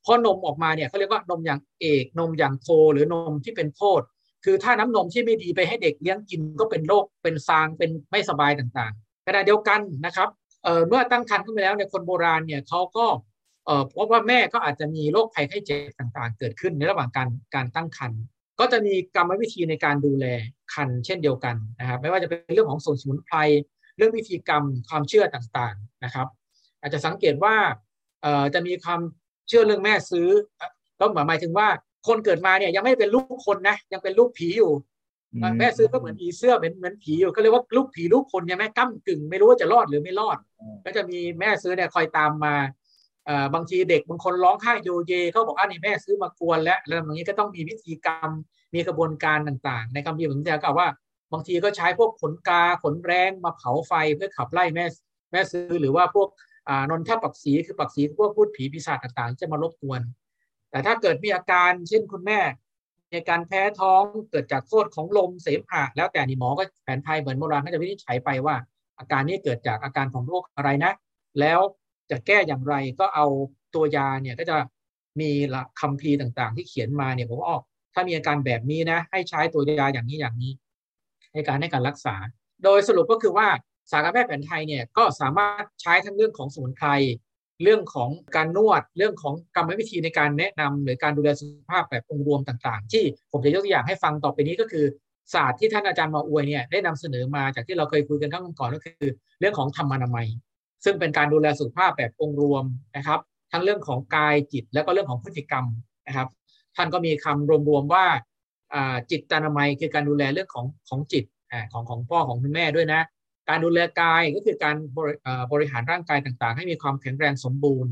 [0.06, 4.02] พอนมออกมาเนี่ยเขาเรียกว่านมอย่างเอกนมอย่างโคหรือนมที่เป็นโทษ
[4.46, 10.30] คือถ้าน้ำนมที่ไม่ดีไปให้เด็กเลี้ยงกินก็เป็นโรคเป็นซางเป็นไม่สบายต่างๆขณะเดียวกันนะครับ
[10.88, 13.06] เมื่อตั้งครรภ์ขึ้นไปแล้วในคนโบราณเนี่ยเขาก็
[13.88, 18.22] เพราะว่าแม่ก็อาจจะมีโรคภัยไข้เจ็บต่างๆ เกิดขึ้นในระหว่างการการตั้งครรภ์
[18.60, 20.26] ก็จะมีกรรมวิธีในการดูแล
[20.74, 23.38] คันเช่นเดียวกันนะครับไม่ว่าจะเป็นเรื่องของสมุนไพร
[23.98, 26.28] เรื่องวิธีกรรมความเชื่อต่างๆนะครับ
[26.82, 27.56] อาจจะสังเกตว่า
[28.54, 29.02] จะมีความ
[29.48, 30.30] เชื่อเรื่องแม่ซื้อ
[31.00, 31.68] ก็หมายถึงว่า
[32.08, 34.72] คนเกิดมาเนี่ยยังไม่เป็นลูกคนนะยังเป็นลูกผีอยู่
[35.60, 40.38] แม่ซื้อก็เหมือนผีเสื้อเหมือนเหมือนผีอยู่ก็เรียกว่าลูกผีลูกคนใช่ไหมก้ากึ่ง ไม่รู้ว่าจะรอดหรือไม่รอด
[40.86, 42.56] ก็จะมีแม่ซื้อเนี่ยคอยตามมา
[43.54, 48.30] บางทีเด็กบางคนร้องไห้โยเยเขาบอกอ่านี่แม่ซื้อมากวนแล้วแล้วอย่างนี้ก็ต้องมีวิธีกรรม
[48.74, 50.88] มีกระบวนการต่างๆ ในคำพิพากษาก็ว่า
[51.34, 54.86] บางทีก็ใช้พวกขนกาขนแรงมาเผาไฟเพื่อขับไล่แม่
[55.32, 56.28] แม่ซื้อหรือว่าพวก
[56.90, 60.02] นนทปักสีคือปักสีพวกพูดผีปีศาจต่างๆ จะมารบกวน
[60.72, 62.40] แต่ถ้าเกิดมีอาการเช่นคุณแม่
[63.12, 68.56] ในการแพ้ท้องเกิดจากโทษของลมเสมหะแล้วแต่นี่หมอก็แผนไทยเหมือนโบราณก็จะวินิจฉัยไปว่า
[69.00, 70.92] อาการนี้เกิดจากอาการของโรคอะไรนะ
[71.40, 71.60] แล้ว
[72.12, 73.26] จะแก้อย่างไรก็เอา
[73.76, 74.58] ตัวยาเนี่ยก็จะ
[75.20, 75.32] มี
[75.80, 77.62] คำพีต่างๆ ที่เขียนมาเนี่ยผมออก
[77.94, 80.52] ถ้ามีอาการแบบนี้นะ ให้ใช้ตัวยาอย่างนี้อย่างนี้
[81.34, 82.16] ในการให้การรักษา
[82.64, 83.48] โดยสรุปก็คือว่า
[83.92, 86.88] ศาสารแพทย์แผนไทยเนี่ยก็สามารถใช้ทั้งเรื่องของสมุนไพร
[87.64, 94.86] เรื่องของการนวดเรื่องของกรรมวิธีในการแนะนำหรือการดูแลสุขภาพแบบองค์รวมต่างๆ ที่ผมจะยกตัวอย่างให้ฟังต่อไปนี้ก็คือ
[95.34, 100.28] ศาสตร์ที่ท่านอาจารย์มาอวยเนี่ยได้นำเสนอมาจากที่เราเคยคุยกันข้งก่อนก็คือ เรื่องของธรรมนามัย
[100.84, 102.64] ซึ่งเป็นการดูแลสุขภาพแบบองค์รวม
[102.98, 103.20] นะครับ
[103.52, 105.66] ทั้งเรื่องของกายจิตแล้วก็เรื่องของพฤติกรรม
[106.08, 106.28] นะครับ
[106.76, 108.06] ท่านก็มีคำรวมๆว่า
[109.12, 111.24] จิตตานามัยคือการดูแลเรื่องของของจิต
[111.74, 113.02] ของของพ่อของคุณแม่ด้วยนะ
[113.50, 114.76] การดูแลกายก็คือการ
[115.52, 117.92] บริหารร่างกายต่างๆ ให้มีความแข็งแรงสมบูรณ์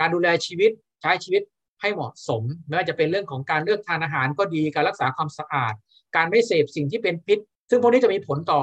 [0.00, 0.70] การดูแลชีวิต
[1.02, 1.42] ใช้ชีวิต
[1.80, 5.74] ให้เหมาะสมไม่ว่าจะเป็นเรื่องของการเลือกทานอาหารก็ดีการรักษาความสะอาด
[6.16, 7.38] การไม่เสพสิ่งที่เป็นพิษ
[7.70, 8.62] ซึ่งพวกนี้จะมีผลต่อ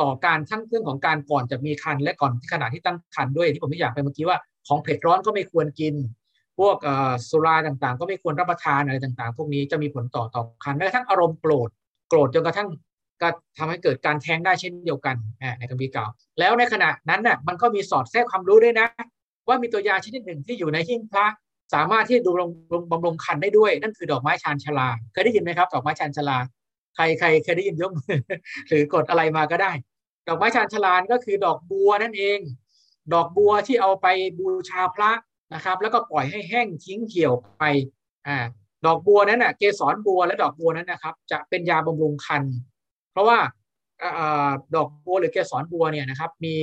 [0.00, 5.94] ต่อการทั้งเรื่องของการก่อนจะมีคันและก่อนที่ขณะที่ตั้งคันด้วยที่ผมไม่อยากไปเมื่อกี้ว่าของเผ็ดร้อนก็ไม่ควรกิน
[6.58, 6.76] พวก
[7.30, 11.68] สุราต่างๆ ก็ไม่ควรรับประทานอะไรต่างๆ พวกนี้จะมีผลต่อต่อคันแม้กระทั่งอารมณ์โกรธ
[12.08, 12.68] โกรธจนกระทั่ง
[13.22, 15.16] ก็ทำให้เกิดการแทงได้เช่นเดียวกัน
[15.58, 16.06] ในคัมภีร์เก่า
[16.38, 18.88] แล้วในขณะนั้นน่ะมันก็มีสอดแทรกความรู้ด้วยนะ
[19.48, 21.26] ว่ามีตัวยาชนิดหนึ่งที่อยู่ในหิ้งพระ
[21.74, 22.50] สามารถที่ดูลง
[22.90, 26.38] บำรุงคันได้ด้วย นั่นคือดอกไม้ชานชลา เคยได้ยินไหมครับ ดอกไม้ชานชลา
[26.96, 28.18] ใครใครเคยได้ยินยกมือ
[28.68, 29.72] หรือกดอะไรมาก็ได้
[30.28, 32.38] ดอกไม้ชานชลาก็คือดอกบัวนั่นเอง
[33.14, 34.06] ดอกบัวที่เอาไป
[34.38, 35.10] บูชาพระ
[35.54, 37.64] นะครับ แล้วก็ปล่อยให้แห้งทิ้งเหี่ยวไป
[38.26, 38.38] อ่า
[38.86, 42.42] ดอกบัวนั้นน่ะเกสรบัวและดอกบัวนั้นนะครับ จะเป็นยาบำรุงคัน
[43.14, 43.38] เพราะว่า
[44.74, 46.54] ดอกบัวหรือเกสรบัวเนี่ยนะครับมี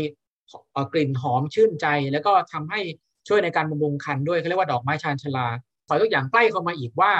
[0.93, 2.79] กลิ่นหอมชื่นใจ แล้วก็ทำให้
[3.27, 5.47] ช่วยในการบำรุงคันด้วยเขาเรียกว่าดอกไม้ชานชลา
[5.87, 7.13] ขอตัวอย่างใกล้เข้ามาอีกว่า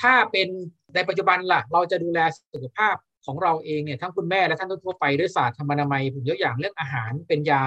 [0.00, 0.48] ถ้าเป็น
[0.94, 2.20] ในปัจจุบันล่ะ เราจะดูแล
[2.52, 2.94] สุขภาพ
[3.26, 7.64] ของเราเองเนี่ยทั้งคุณแม่และท่านทั่วไปด้วยศาสตร์ธรรมนามัยผมยกอย่างเรื่องอาหารเป็นยา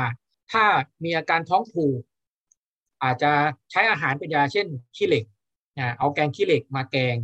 [0.51, 0.63] ถ้า
[1.03, 1.99] มีอาการท้องผูก
[3.03, 3.31] อาจจะ
[3.71, 5.25] ใช้อาหารเป็นยาเช่นขี้เหล็ก
[5.99, 7.15] เอาแกงขี้เหล็กมาแกง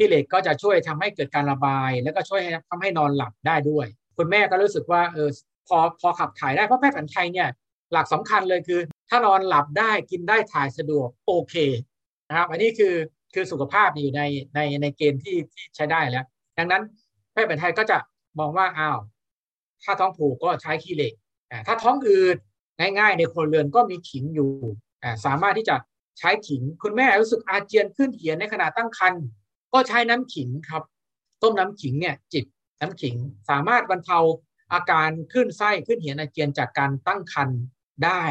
[0.00, 3.86] ขี้เหล็กก็จะช่วยทำให้เกิดการระบาย แล้วก็ช่วยทำให้นอนหลับได้ด้วย
[4.16, 5.28] คุณแม่ก็รู้สึกว่าเออ
[5.68, 7.48] พอพอขับถ่ายได้เพราะแพทย์แผนไทยเนี่ย
[7.92, 11.54] หลักสำคัญเลยคือ ถ้านอนหลับได้กินได้ถ่ายสะดวกโอเค
[12.28, 12.94] นะครับอันนี้คือ
[13.34, 14.22] คือสุขภาพอยู่ใน
[14.54, 16.24] ในในเกณฑ์ที่ที่ใช้ได้แล้ว
[16.58, 16.82] ดังนั้น
[17.32, 17.98] แพทย์แผนไทยก็จะ
[18.38, 18.98] มองว่าอ้าว
[19.84, 21.12] ถ้าท้องผูกก็ใช้ขี้เหล็ก
[21.66, 22.36] ถ้าท้องอืด
[22.78, 24.50] ง่ายๆ ในคนเรือนก็มีขิงอยู่
[25.26, 25.76] สามารถที่จะ
[26.18, 29.24] ใช้ขิง คุณแม่รู้สึกอาเจียนขึ้นเหียนในขณะตั้งครรภ์
[29.72, 30.82] ก็ใช้น้ำขิงครับ
[31.42, 32.44] ต้มน้ำขิงเนี่ยจิบ
[32.80, 33.16] น้ำขิง
[33.50, 34.18] สามารถบรรเทา
[34.72, 37.60] อาการขึ้นไส้ขึ้นเหียนอาเจียนจากการตั้งครรภ์
[38.04, 38.24] ได้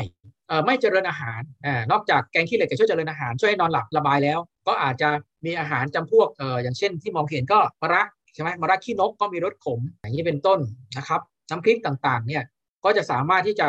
[0.66, 5.10] ไม่เจริญอาหารอนอกจากแกงขี้เหล็กจะช่วยเจริญอาหารช่วยให้นอนหลับระบายแล้ว ก็อาจจะ
[5.46, 10.60] มีอาหารจำพวกออย่างเช่นที่มองเห็นก็มะระใช่ไหมมะระขี้นกก็มีรสขม อย่างนี้เป็นต้น
[10.98, 12.44] นะครับน้ำพริกต่างๆเนี่ย
[12.84, 13.68] ก็จะสามารถที่จะ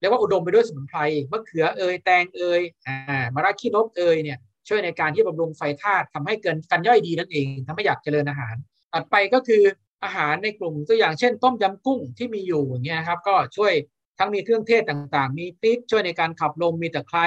[0.00, 8.54] เรียกว่าอุดมไปด้วยสมุนไพรมะเขือเอยแตงเอยอ่ามะระขี้นกเอยเนี่ย ช่วยในการที่บำรุงไฟธาตุทำให้เกินการย่อยดีนั่นเองทำให้อยากเจริญอาหาร
[8.92, 9.62] ถัดไปก็คือ
[10.04, 13.72] อาหารในกลุ่มตัวอย่างเช่น ต้มยำกุ้งที่มีอยู่อย่างเงี้ยครับก็ช่วย
[14.18, 17.26] ทั้งมีเครื่องเทศต่างๆ มีพริกช่วยในการขับลมมีตะไคร้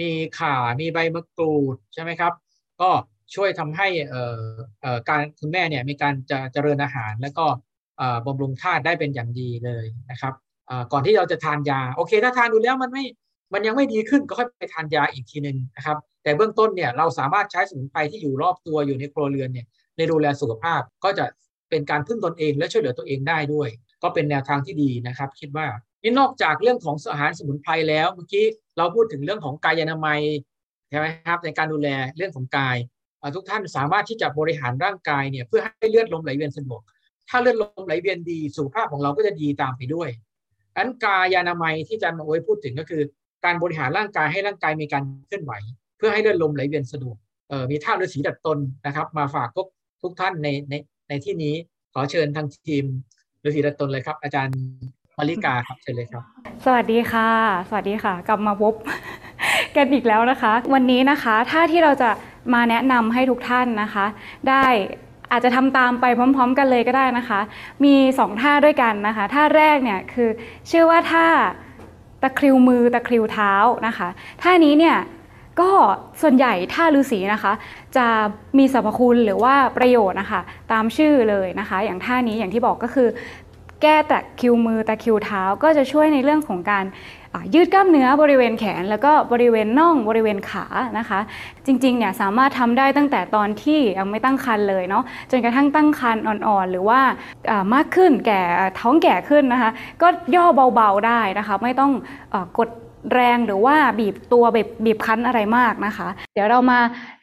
[0.00, 2.32] มีข่ามีใบมะกรูดใช่ไหมครับ
[2.80, 2.90] ก็
[3.34, 4.44] ช่วยทำให้เอ่อ
[4.80, 7.44] เอ่อการคุณแม่เนี่ยมีการจะเจริญอาหาร แล้วก็
[8.26, 10.34] บำรุงธาตุได้เป็นอย่างดีเลยนะครับ
[10.92, 13.04] ก่อนที่เราจะทานยาโอเค ถ้าทานดูแล้วมันไม่
[13.52, 21.24] มันยังไม่ดีขึ้นก็ค่อยไปทานยาอีกทีหนึ่งนะครับ แต่เบื้องต้นเนี่ยเราสามารถใช้สมุนไพรที่อยู่รอบตัวอยู่ในครัวเรือนเนี่ยในดูแลสุขภาพก็จะ
[21.70, 23.68] เป็นการพึ่งตนเองและช่วยเหลือตัวเองได้ด้วย
[24.02, 25.66] ก็เป็นแนวทางที่ดีนะครับ คิดว่า
[26.02, 28.44] นี่นอกจากเรื่องของอาหารสมุนไพรแล้วเมื่อกี้
[28.78, 30.20] เราพูดถึงเรื่องของกายนามัย
[30.90, 32.76] ใช่ไหมครับในการดูแลเรื่องของกาย
[33.34, 36.80] ทุกท่านสามารถที่จะบริหารร่างกายเนี่ยเพื่อให้เลือดลมไหลเวียนสะดวก
[37.28, 40.08] ถ้าเลือดลมไหลเวียนดีสุขภาพของเราก็จะดีตามไปด้วย
[40.76, 43.02] อันกายานามัยที่อาจารย์มาโอ้ยพูดถึงก็คือ
[43.44, 45.52] การบริหารร่างกายให้ร่างกายมีการเคลื่อนไหว
[45.98, 47.16] เพื่อให้เลือดลมไหลเวียนสะดวก
[47.70, 49.66] มีท่าฤาษีดัดตนนะครับ มาฝากทุก
[50.02, 50.74] ทุกท่านในใน
[51.08, 51.54] ในที่นี้
[51.94, 52.84] ขอเชิญทางทีม
[53.44, 54.56] ฤาษีดัดตนเลยครับ อาจารย์
[55.18, 56.22] มาริกาครับเชิญเลยครับ
[56.64, 57.30] สวัสดีค่ะ
[57.68, 58.74] สวัสดีค่ะ กลับมาพบ
[59.76, 62.10] กันอีกแล้วนะคะ วันนี้นะคะถ้าที่เราจะ
[62.54, 64.06] มาแนะนำให้ทุกท่านนะคะ
[64.48, 64.64] ได้
[65.32, 67.40] อาจจะทำตามไปพร้อม ๆ กันเลยก็ได้นะคะ
[67.84, 70.28] มี 2 ท่าด้วยกันนะคะ ท่าแรกเนี่ยคือ
[70.70, 71.26] ชื่อว่าท่า
[72.22, 73.52] ตะคริวมือตะคริวเท้า
[73.86, 74.08] นะคะ
[74.42, 74.96] ท่านี้เนี่ย
[75.60, 75.70] ก็
[76.22, 77.52] ส่วนใหญ่ท่าฤาษีนะคะ
[77.96, 78.06] จะ
[78.58, 80.40] มีสรรพคุณหรือว่าประโยชน์นะคะ
[80.72, 83.08] ตามชื่อเลยนะคะ อย่างท่านี้อย่างที่บอกก็คือ
[83.82, 86.84] แก้ตะคิวมือตะคิวเท้าก็จะช่วยในเรื่องของการ
[87.54, 90.66] ยืดกล้ามเนื้อบริเวณแขน แล้วก็บริเวณน่องบริเวณขา
[90.98, 91.20] นะคะ
[91.66, 97.00] จริงๆเนี่ยสามารถทำได้ตั้งแต่ตอนที่ยังไม่ตั้งครรภ์เลยเนาะจนกระทั่งตั้งครรภ์อ่อนๆ หรือว่า
[97.74, 98.40] มากขึ้นแก่
[98.80, 99.70] ท้องแก่ขึ้นนะคะ
[100.02, 101.92] ก็ย่อเบาๆได้นะคะ ไม่ต้อง
[102.58, 102.68] กด
[103.14, 106.78] แรงหรือว่าบีบตัวแบบบีบคั้นอะไรมากนะคะ เดี๋ยวเรามา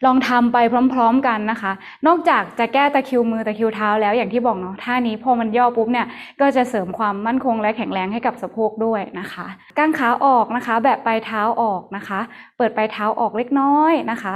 [0.05, 0.57] ลองทำไป
[0.93, 1.71] พร้อม ๆกันนะคะ
[2.07, 6.07] นอกจากจะแก้ตะคิวมือตะคิวเท้าแล้วอย่างที่บอกเนาะท่านี้พอมันย่อปุ๊บเนี่ย
[6.41, 12.19] ก็จะเสริมความมั่นคงและแข็งแรงให้กับสะโพกด้วยนะคะก้างขาออกนะคะ แบบปลายเท้าออกนะคะ
[12.57, 14.35] เปิดปลายเท้าออกเล็กน้อยนะคะ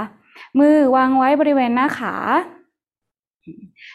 [0.58, 2.14] มือวางไว้บริเวณหน้าขา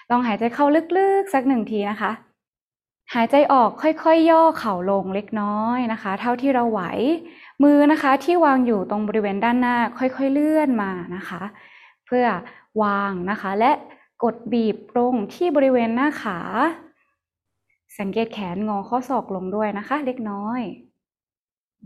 [0.10, 0.66] ลองหายใจเข้า
[0.98, 2.12] ลึกๆสักหนึ่งทีนะคะ
[3.16, 6.82] หายใจออกค่อยๆยย่อเข่าลงเล็กน้อยนะคะ เท่าที่เราไหว
[7.64, 11.42] มือนะคะที่วางอยู่ตรงบริเวณด้านหน้าค่อยๆเลื่อนมานะคะ
[12.06, 12.26] เพื่อ
[12.84, 13.72] วางนะคะ และ
[14.24, 16.40] กดบีบตรงที่บริเวณหน้าขา
[18.00, 20.62] สังเกตแขนงอข้อศอกลงด้วยนะคะ เล็กน้อย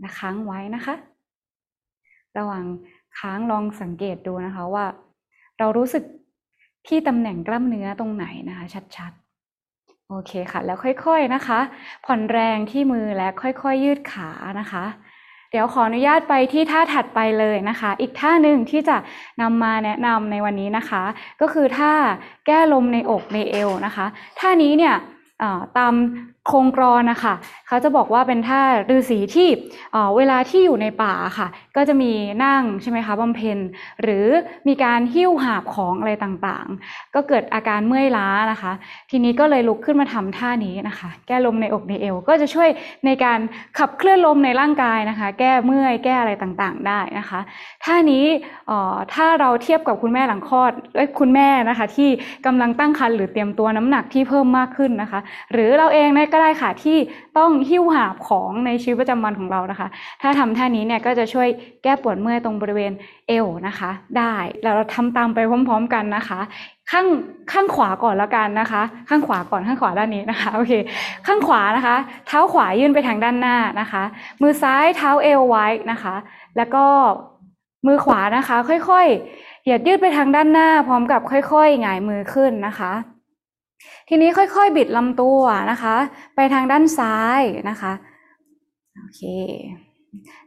[0.02, 0.94] นะค้างไว้นะคะ
[2.38, 2.64] ระหว่าง
[3.18, 4.86] ค้างลองสังเกตดูนะคะว่า
[5.58, 6.04] เรารู้สึก
[6.86, 11.60] ที่ตำแหน่งกล้ามเนื้อตรงไหนนะคะ ชัดๆ โอเคค่ะ แล้วค่อยๆนะคะ
[12.06, 14.84] ผ่อนแรงที่มือและค่อยๆ ยืดขานะคะ
[15.54, 18.96] เดี๋ยวขออนุญาตไปที่ท่าถัดไปเลยนะคะ อีกท่าหนึ่งที่จะ
[19.42, 21.02] นำมาแนะนำในวันนี้นะคะ
[21.40, 21.92] ก็คือท่า
[22.46, 24.06] แก้ลมในอกในเอวนะคะ
[24.40, 24.94] ท่านี้เนี่ย
[25.76, 25.94] ตาม
[26.48, 27.34] โครงกรอนนะคะ
[27.68, 29.48] เขาจะบอกว่าเป็นท่าฤาษีที่
[30.16, 32.12] เวลาที่อยู่ในป่าค่ะ ก็จะมี
[32.44, 33.58] นั่งใช่ไหมคะบำเพ็ญ
[34.02, 34.26] หรือ
[34.68, 38.72] มีการหิ้วหาบของอะไรต่างๆ ก็เกิดอาการเมื่อยล้านะคะ
[39.10, 42.68] ทีนี้ก็เลยลุกขึ้นมาทำท่านี้นะคะ แก้ลมในอกในเอว ก็จะช่วย
[43.06, 43.38] ในการ
[43.78, 47.40] ขับเคลื่อนลมในร่างกายนะคะ แก้เมื่อยแก้อะไรต่างๆ ได้นะคะ
[47.84, 48.24] ท่านี้
[49.14, 50.72] ถ้าเราเทียบกับคุณแม่หลังคลอด
[51.20, 52.08] คุณแม่นะคะ ที่
[52.46, 55.20] กำลังตั้งครรภ์หรือเตรียมตัวน้ำหนักที่เพิ่มมากขึ้นนะคะ
[55.52, 56.96] หรือเราเองเนี่ยก็ได้ค่ะที่
[57.38, 59.88] ต้องหิ้วหาบของในชีวิตประจำวันของเรานะคะ
[60.22, 61.48] ถ้าทำท่านี้เนี่ยก็จะช่วย
[61.82, 62.92] แก้ปวดเมื่อยตรงบริเวณ
[63.28, 66.40] เอวนะคะ ได้แล้วเราทำตามไปพร้อม ๆ กันนะคะ
[66.90, 67.06] ข้าง
[67.52, 70.72] ข้างขวาก่อนแล้วกันนะคะ ข้างขวาก่อนข้างขวาด้านนี้นะคะโอเค
[71.26, 74.02] ข้างขวานะคะ เท้าขวายื่นไปทางด้านหน้านะคะ
[74.42, 76.14] มือซ้ายเท้าเอวไว้นะคะ
[76.56, 76.84] แล้วก็
[77.86, 82.92] มือขวานะคะ ค่อยๆเหยียดยืดไปทางด้านหน้า พร้อมกับค่อยๆหงายมือขึ้นนะคะ
[84.08, 85.96] ทีนี้ค่อยๆ บิดลำตัวนะคะ
[86.34, 87.92] ไปทางด้านซ้ายนะคะ
[88.96, 89.22] โอเค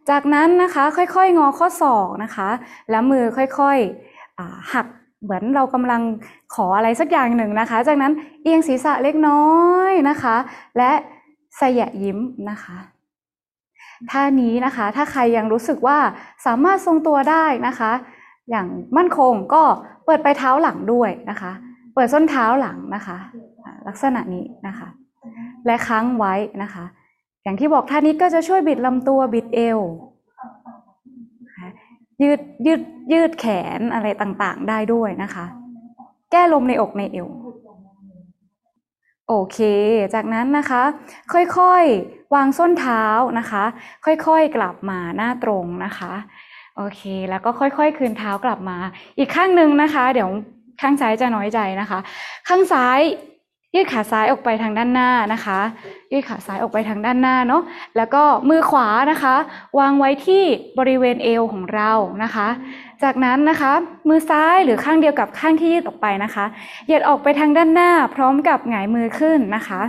[0.10, 2.50] จากนั้นนะคะค่อยๆ งอข้อศอกนะคะ
[2.90, 4.88] แล้วมือค่อยๆหัก
[5.24, 6.02] เหมือนเรากำลัง
[6.54, 9.48] ขออะไรสักอย่างหนึ่งนะคะ จากนั้นเอียงศีรษะเล็กน้อ
[9.90, 10.36] ยนะคะ
[10.78, 10.92] และ
[11.60, 12.20] สยะยิ้ม
[12.50, 12.78] นะคะ
[14.12, 16.00] ท่านี้นะคะ ถ้าใครยังรู้สึกว่า
[16.46, 17.92] สามารถทรงตัวได้นะคะ
[18.50, 19.64] อย่างมั่นคงก็
[20.06, 21.52] เปิดไปเท้าหลังด้วยนะคะ
[21.98, 23.18] เปิดส้นเท้าหลังนะคะ
[23.88, 24.90] ลักษณะนี้นะคะ
[25.66, 26.34] และค้างไว้
[26.64, 26.86] นะคะ
[27.44, 29.80] อย่างที่บอกท่านี้ก็จะช่วยบิดลำตัวบิดเอว
[32.22, 32.82] ยืดยืด
[33.14, 33.46] ยืดแข
[33.78, 35.46] นอะไรต่างๆ ได้ด้วยนะคะ
[36.32, 37.28] แก้ลมในอกในเอว
[39.28, 39.60] โอเค
[40.14, 40.84] จากนั้นนะคะ
[41.34, 43.04] ค่อยๆ วางส้นเท้า
[43.40, 43.64] นะคะ
[44.06, 46.14] ค่อยๆ กลับมาหน้าตรงนะคะ
[46.78, 48.78] โอเค แล้วก็ค่อยๆ คืนเท้ากลับมา
[49.18, 50.30] อีกข้างหนึ่งนะคะ เดี๋ยว
[50.82, 52.00] ข้างซ้ายจะน้อยใจนะคะ
[52.48, 53.00] ข้างซ้าย
[53.76, 55.60] ยืดขาซ้ายออกไปทางด้านหน้านะคะ
[56.12, 57.62] ยืดขาซ้ายออกไปทางด้านหน้าเนาะ
[57.98, 59.36] แล้วก็มือขวานะคะ
[59.80, 60.44] วางไว้ที่
[60.80, 61.92] บริเวณเอวของเรา
[62.24, 62.48] นะคะ
[63.04, 63.72] จากนั้นนะคะ
[64.10, 66.46] มือซ้ายหรือข้างเดียวกับข้างที่ยืดออกไปนะคะ
[66.86, 69.82] เหยียดออกไปทางด้านหน้า พร้อมกับหงายมือขึ้นนะคะ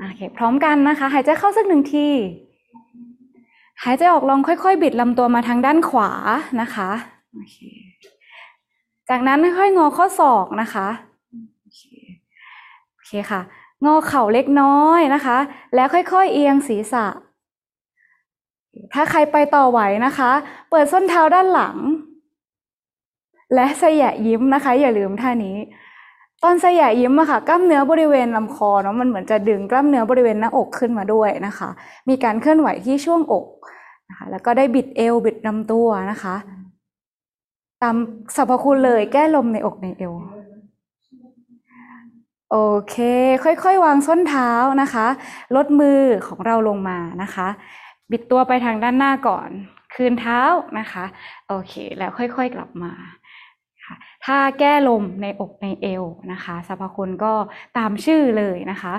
[0.00, 2.08] โอเคพร้อมกันนะคะ หายใจเข้าสักหนึ่งที
[3.84, 6.10] หายใจออกลองค่อย ๆ บิดลำตัวมาทางด้านขวา
[6.60, 6.90] นะคะ
[7.34, 7.56] โอเค
[9.10, 10.88] จากนั้นค่อยงอข้อศอกนะคะ
[12.92, 13.40] โอเคค่ะ
[13.84, 15.38] งอเข่าเล็กน้อยนะคะ
[15.74, 17.06] แล้วค่อยๆเอียงศีรษะ
[18.94, 20.30] ถ้าใครไปต่อไหวนะคะ
[20.70, 21.76] เปิดส้นเท้าด้านหลัง
[23.54, 25.56] และสยะยิ้มนะคะ อย่าลืมท่านี้
[26.42, 31.70] ตอนสยะยิ้มอะค่ะกล้ามเนื้อบริเวณลำคอเนาะมันเหมือนจะดึงกล้ามเนื้อบริเวณหน้าอกขึ้นมาด้วยนะคะ
[32.08, 33.46] มีการเคลื่อนไหวที่ช่วงอก
[34.08, 36.34] นะคะแล้วก็ได้บิดเอวบิดลำตัวนะคะ
[37.84, 37.96] ตาม
[38.36, 40.14] สรรพคุณเลยแก้ลมในอกในเอว
[42.50, 42.56] โอ
[42.90, 42.96] เค
[43.44, 44.50] ค่อยๆ วางส้นเท้า
[44.82, 45.06] นะคะ
[45.56, 47.48] ลดมือของเราลงมานะคะ
[48.10, 49.48] บิดตัวไปทางด้านหน้าก่อน
[49.94, 50.40] คืนเท้า
[50.78, 51.04] นะคะ
[51.48, 52.92] โอเค แล้วค่อยๆ กลับมา
[54.24, 57.32] ถ้าแก้ลมในอกในเอวนะคะสรรพคุณก็
[57.76, 58.94] ตามชื่อเลยนะคะ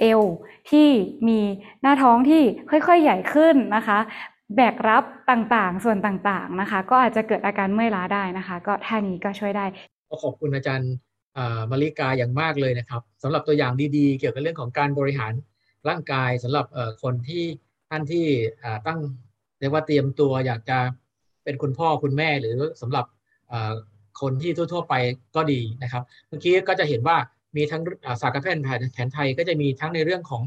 [0.00, 0.22] เอว
[0.70, 0.88] ที่
[1.28, 1.40] มี
[1.82, 3.98] หน้าท้องที่ค่อยๆ ใหญ่ขึ้นนะคะ
[4.56, 9.64] แบกรับต่างๆ ส่วนต่างๆนะคะ ก็อาจจะเกิดอาการเมื่อยล้าได้นะคะ ก็ท่านี้ก็ช่วยได้
[10.22, 10.92] ขอบคุณอาจารย์
[11.70, 15.32] มาริกาอย่างมากเลยนะครับสำหรับตัวอย่างดีๆ เกี่ยวกับเรื่องของการบริหาร
[15.88, 16.66] ร่างกายสำหรับ
[17.02, 17.44] คนที่
[17.90, 18.26] ท่านที่
[18.86, 18.98] ตั้ง
[19.60, 20.78] เรียกว่าเตรียมตัวอยากจะ
[21.44, 23.04] เป็นคุณพ่อคุณแม่หรือสำหรับ
[24.20, 24.94] คนที่ทั่วๆไป
[25.36, 27.16] ก็ดีนะครับ เมื่อกี้ก็จะเห็นว่า
[27.56, 27.82] มีทั้ง
[28.20, 30.42] ศาสตร์การแพทย์แผนไทยก็จะมีทั้งในเรื่องของ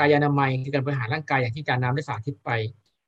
[0.00, 2.50] กายนามัยคือการบริหารร่างกายอย่างที่อาจารย์น้ำได้สาธิตไป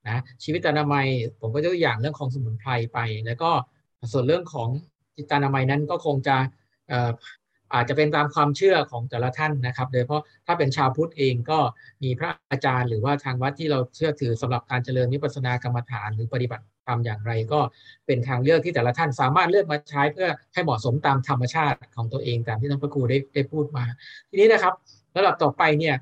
[0.07, 1.07] นะชีวิตอนามัย
[1.41, 3.51] ผมก็ยกตัวอย่างเรื่องของสมุนไพรไป แล้วก็
[4.12, 4.69] ส่วนเรื่องของ
[5.17, 6.37] จิตอนามัยนั้นก็คงจะ
[7.75, 11.59] อาจจะเป็นตามความเชื่อของแต่ละท่านนะครับ โดยเฉพาะถ้าเป็นชาวพุทธเองก็
[12.03, 17.61] มีพระอาจารย์ หรือว่าทางวัดที่เราเชื่อถือสำหรับการเจริญวิปัสสนากรรมฐานหรือปฏิบัติธรรมอย่างไรก็
[18.07, 23.85] เป็นทางเลือกที่แต่ละท่านสามารถเลือกมาใช้เพื่อให้เหมาะสมตามธรรมชาติของตัวเองตามที่ท่านพระครูได้ได้พูดมา
[24.31, 24.75] ทีนี้นะครับ
[25.17, 25.97] ระดับต่อไปเนี่ย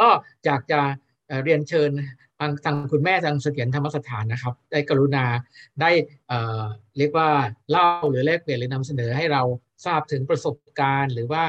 [0.00, 0.08] ก็
[0.44, 0.80] อยากจะ
[1.44, 1.90] เรียนเชิญ
[2.38, 5.24] ทางทางคุณแม่ทางเสถียรธรรมสถานนะครับ ได้กรุณา
[5.80, 5.90] ได้
[6.98, 7.28] เรียกว่า
[7.70, 9.42] เล่าหรือแลกเปลี่ยนหรือนำเสนอให้เรา
[9.84, 11.44] ทราบถึงประสบการณ์ หรือว่า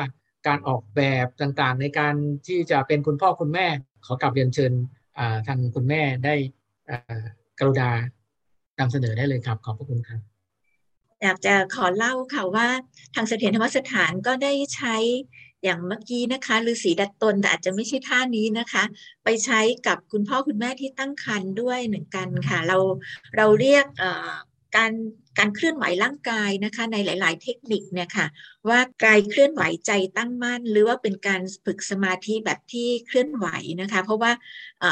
[0.47, 2.15] การออกแบบต่างๆ ในการ
[2.47, 3.67] ที่จะเป็นคุณพ่อคุณแม่
[4.05, 4.71] ขอกลับเรียนเชิญ
[5.47, 6.35] ทางคุณแม่ได้
[7.59, 7.89] กรุณา
[8.79, 10.21] นำเสนอได้เลยครับขอบพระคุณครับ
[11.23, 12.67] อยากจะขอเล่าค่ะว่า
[13.15, 14.95] ทางเสถียรธรรมสถานก็ได้ใช้
[15.63, 18.83] อย่างเมื่อกี้นะคะฤาษีดัดตนแต่อาจจะไม่ใช่ท่านี้นะคะ
[19.23, 22.77] ไปใช้กับคุณพ่อคุณแม่ที่ตั้งครรภ์ด้วยเหมือนกันค่ะ เรา
[23.37, 23.85] เราเรียก
[24.75, 24.93] การ
[25.39, 28.27] การเคลื่อนไหวร่างกายนะคะในหลาย ๆ เทคนิคเนี่ยค่ะ
[28.69, 33.47] ว่ากายเคลื่อนไหวใจตั้งมั่น หรือว่าเป็นการฝึกสมาธิแบบที่เคลื่อนไหว
[33.81, 34.31] นะคะ เพราะว่า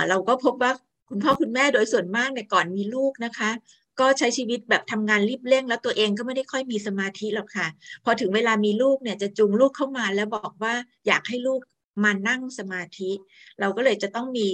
[0.10, 0.72] เราก็พบว่า
[1.10, 3.52] คุณพ่อคุณแม่โดยส่วนมากเนี่ยก่อนมีลูกนะคะ
[4.00, 7.68] ก็ใช้ชีวิตแบบทำงานรีบเร่ง แล้วตัวเองก็ไม่ได้ค่อยมีสมาธิหรอกค่ะ
[8.04, 10.74] พอถึงเวลามีลูกเนี่ยจะจูงลูกเข้ามาแล้วบอกว่า
[11.08, 11.62] อยากให้ลูก
[12.04, 13.12] มานั่งสมาธิ
[13.60, 14.48] เราก็เลยจะต้องมี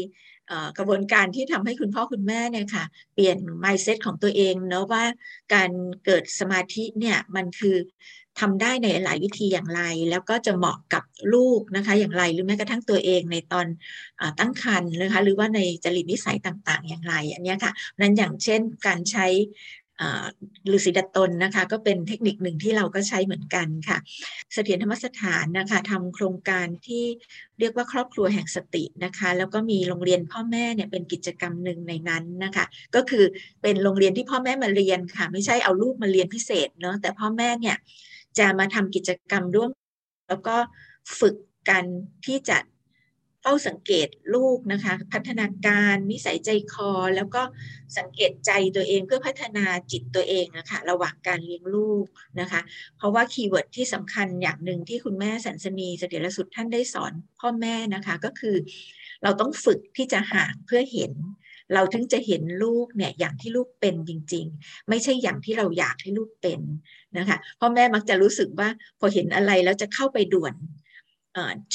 [0.77, 5.03] กระบวนการที่ทำให้คุณพ่อคุณแม่เนี่ยค่ะ เปลี่ยน mindset ของตัวเองเนาะว่า
[5.53, 5.71] การ
[6.05, 7.77] เกิดสมาธิเนี่ยมันคือ
[8.39, 13.67] ทำได้ในหลายวิธีอย่างไร แล้วก็จะเหมาะกับลูกนะคะ อย่างไรหรือแม้กระทั่งตัวเองในตอน
[14.19, 19.27] อตั้งครรภ์นะคะหรือว่าในจริตนิสัยต่างๆ อย่างไร อันนี้ค่ะนั้นอย่างเช่นการใช้
[20.75, 23.97] ฤาษีดัดตนนะคะก็เป็นเทคนิคหนึ่งที่เราก็ใช้เหมือนกันค่ะ
[24.53, 27.03] เสถียรธรรมสถานนะคะทำโครงการที่
[27.59, 33.25] เรียกว่าครอบครัวแห่งสตินะคะ แล้วก็มีโรงเรียนพ่อแม่เนี่ยเป็นกิจกรรมหนึ่งในนั้นนะคะ ก็คือ
[33.61, 37.77] เป็นโรงเรียนที่พ่อแม่มาเรียนค่ะ ไม่ใช่เอาลูกมาเรียนพิเศษเนาะแต่พ่อแม่เนี่ย
[38.39, 39.69] จะมาทำกิจกรรมร่วม
[40.29, 40.55] แล้วก็
[41.19, 41.35] ฝึก
[41.69, 41.85] กัน
[42.25, 42.57] ที่จะ
[43.41, 47.41] เฝ้าสังเกตลูกนะคะ พัฒนาการนิสัยใจคอ แล้วก็
[47.97, 52.05] สังเกตใจตัวเองเพื่อพัฒนาจิตตัวเองนะคะระหว่างการเลี้ยงลูก
[52.39, 52.61] นะคะ
[52.97, 58.55] เพราะว่าคีย์เวิร์ดที่สำคัญอย่างหนึ่งที่คุณแม่สันสนีเสถียรสุดท่านได้สอนพ่อแม่นะคะก็คือ
[59.23, 61.11] เราต้องฝึกที่จะห่างเพื่อเห็น
[61.73, 66.61] เราถึงจะเห็นลูกเนี่ยอย่างที่ลูกเป็นจริง ๆ ไม่ใช่อย่างที่เราอยากให้ลูกเป็น
[67.17, 70.53] นะคะพ่อแม่มักจะรู้สึกว่าพอเห็นอะไรแล้วจะเข้าไปด่วน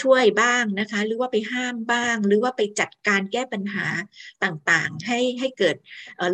[0.00, 3.86] ช่วยบ้างนะคะหรือว่าไปห้ามบ้าง หรือว่าไปจัดการแก้ปัญหา
[4.44, 5.76] ต่างๆ ให้ให้เกิด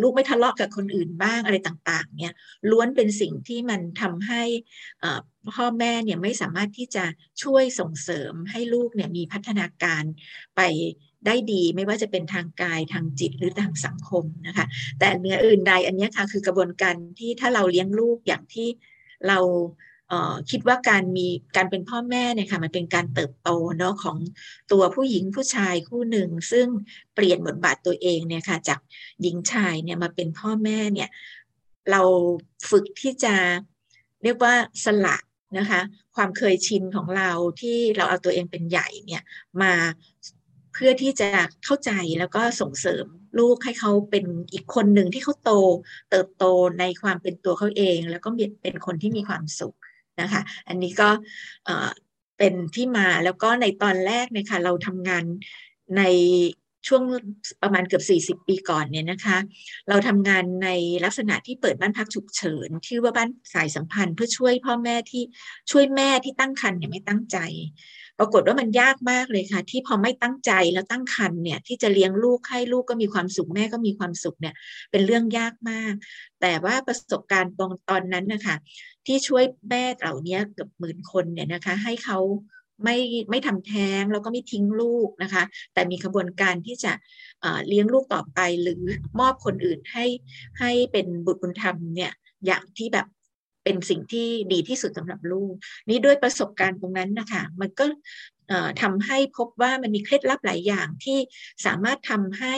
[0.03, 2.35] ลูกไม่ทะเลาะกับคนอื่นบ้างอะไรต่างๆเนี่ย
[2.71, 4.43] ล้วนเป็นสิ่งที่มันทำให้
[5.55, 7.05] พ่อแม่เนี่ยไม่สามารถที่จะ
[7.43, 10.05] ช่วยส่งเสริมให้ลูกเนี่ยมีพัฒนาการ
[10.57, 10.61] ไป
[11.27, 14.67] ได้ดีไม่ว่าจะเป็นทางกายทางจิตหรือทางสังคมนะคะ
[14.99, 18.69] แต่เนื้ออื่นใดอันนี้ค่ะคือกระบวนการที่ถ้าเราเลี้ยงลูกอย่างที่
[19.29, 19.39] เรา
[20.51, 21.27] คิดว่าการมี
[21.57, 24.17] การเป็นพ่อแม่เนี่ยค่ะมันเป็นการเติบโตเนาะของ
[24.73, 26.67] ตัวผู้หญิงผู้ชายคู่หนึ่ง ซึ่ง
[27.15, 28.81] เปลี่ยนบทบาทตัวเองเนี่ยค่ะจาก
[29.23, 31.09] หญิงชายเนี่ยมาเป็นพ่อแม่เนี่ย
[31.91, 32.03] เรา
[32.71, 33.35] ฝึกที่จะ
[34.23, 35.17] เรียกว่าสละ
[35.59, 35.81] นะคะ
[36.17, 39.23] ความเคยชินของเราที่เราเอาตัวเองเป็นใหญ่เนี่ย
[39.63, 39.73] มา
[40.77, 41.29] เพื่อที่จะ
[41.65, 43.05] เข้าใจแล้วก็ส่งเสริม
[43.39, 45.53] ลูกให้เขาเป็นอีกคนหนึ่งที่เขาโต
[46.11, 46.45] เติบโต
[46.81, 48.29] ในความเป็นตัวเขาเอง แล้วก็
[48.63, 49.77] เป็นคนที่มีความสุข
[50.21, 51.09] นะคะ อันนี้ก็
[52.39, 55.25] เป็นที่มาแล้วก็ในตอนแรกเนี่ยค่ะเราทำงาน
[55.97, 56.03] ใน
[56.87, 57.03] ช่วง
[57.63, 58.05] ประมาณเกือบ
[58.39, 59.39] 40 ปีก่อนเนี่ยนะคะ
[59.89, 60.69] เราทำงานใน
[61.05, 65.23] ลักษณะที่เปิดบ้านพักฉุกเฉินที่ว่าบ้านสายสัมพันธ์เพื่อช่วยพ่อแม่ที่
[65.71, 67.39] ช่วยแม่ที่ตั้งครรภ์เนี่ยไม่ตั้งใจ
[68.19, 74.55] ปรากฏว่ามันยากมากเลยค่ะ ที่พอไม่ตั้งใจแล้วตั้งครรภ์เนี่ยที่จะเลี้ยงลูกให้ลูกก็มีความสุขแม่ก็มีความสุขเนี่ย
[74.91, 75.95] เป็นเรื่องยากมาก
[76.41, 78.57] แต่ว่าประสบการณ์ตรงตอนนั้นนะคะ
[79.07, 82.19] ที่ช่วยแม่เหล่านี้เกือบหมื่นคนเนี่ยนะคะให้เขา
[82.85, 82.97] ไม่
[83.31, 85.43] ไม่ทำแท้งแล้วก็ไม่ทิ้งลูกนะคะ
[85.75, 86.93] แต่มีกระบวนการที่จะ
[87.69, 88.83] เลี้ยงลูกต่อไปหรือ
[89.21, 90.07] มอบคนอื่นให้
[90.59, 92.13] ให้เป็นบุตรบุญธรรมเนี่ย
[92.47, 93.07] อย่างที่แบบ
[93.67, 95.55] เป็นสิ่งที่ดีที่สุดสำหรับลูก
[95.89, 97.87] นี่ด้วยประสบการณ์ตรงนั้นนะคะมันก็
[98.83, 101.19] ทำให้พบว่ามันมีเคล็ดลับหลายอย่างที่
[101.67, 102.55] สามารถทำให้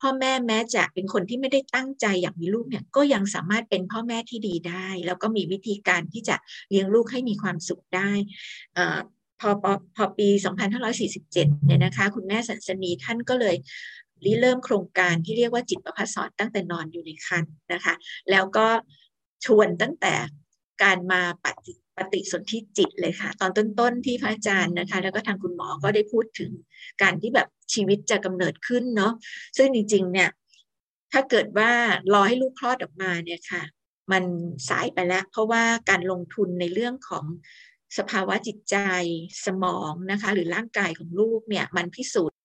[0.00, 6.36] พ่อแม่แม้จะเป็นคนที่ไม่ได้ตั้งใจอยากมีลูกเนี่ยก็ยังสามารถเป็นพ่อแม่ที่ดีได้ แล้วก็มีวิธีการที่จะ
[6.70, 8.10] เลี้ยงลูกให้มีความสุขได้
[9.40, 10.28] พอพอพอปี
[10.96, 13.56] 2547 เนี่ยนะคะ คุณแม่สันสนีท่านก็เลย
[14.24, 17.94] ริเริ่มโครงการที่เรียกว่าจิตประพัสสอนตั้งแต่นอนอยู่ในครรภ์นะคะ
[18.30, 18.66] แล้วก็
[19.44, 20.14] ชวนตั้งแต่
[20.82, 26.50] การมาปฏิปฏิสนธิจิตเลยค่ะ ตอนต้นๆที่พระอาจารย์นะคะ แล้วก็ทางคุณหมอก็ได้พูดถึง
[27.02, 29.12] การที่แบบชีวิตจะกำเนิดขึ้นเนาะ
[29.56, 30.30] ซึ่งจริงๆเนี่ย
[31.12, 31.70] ถ้าเกิดว่า
[32.12, 33.62] รอให้ลูกคลอดออกมาเนี่ยค่ะ
[34.12, 34.24] มัน
[34.68, 37.24] สายไปแล้ว เพราะว่าการลงทุนในเรื่องของ
[37.98, 38.76] สภาวะจิตใจ
[39.46, 42.39] สมองนะคะ หรือร่างกายของลูกเนี่ยมันพิสูจน์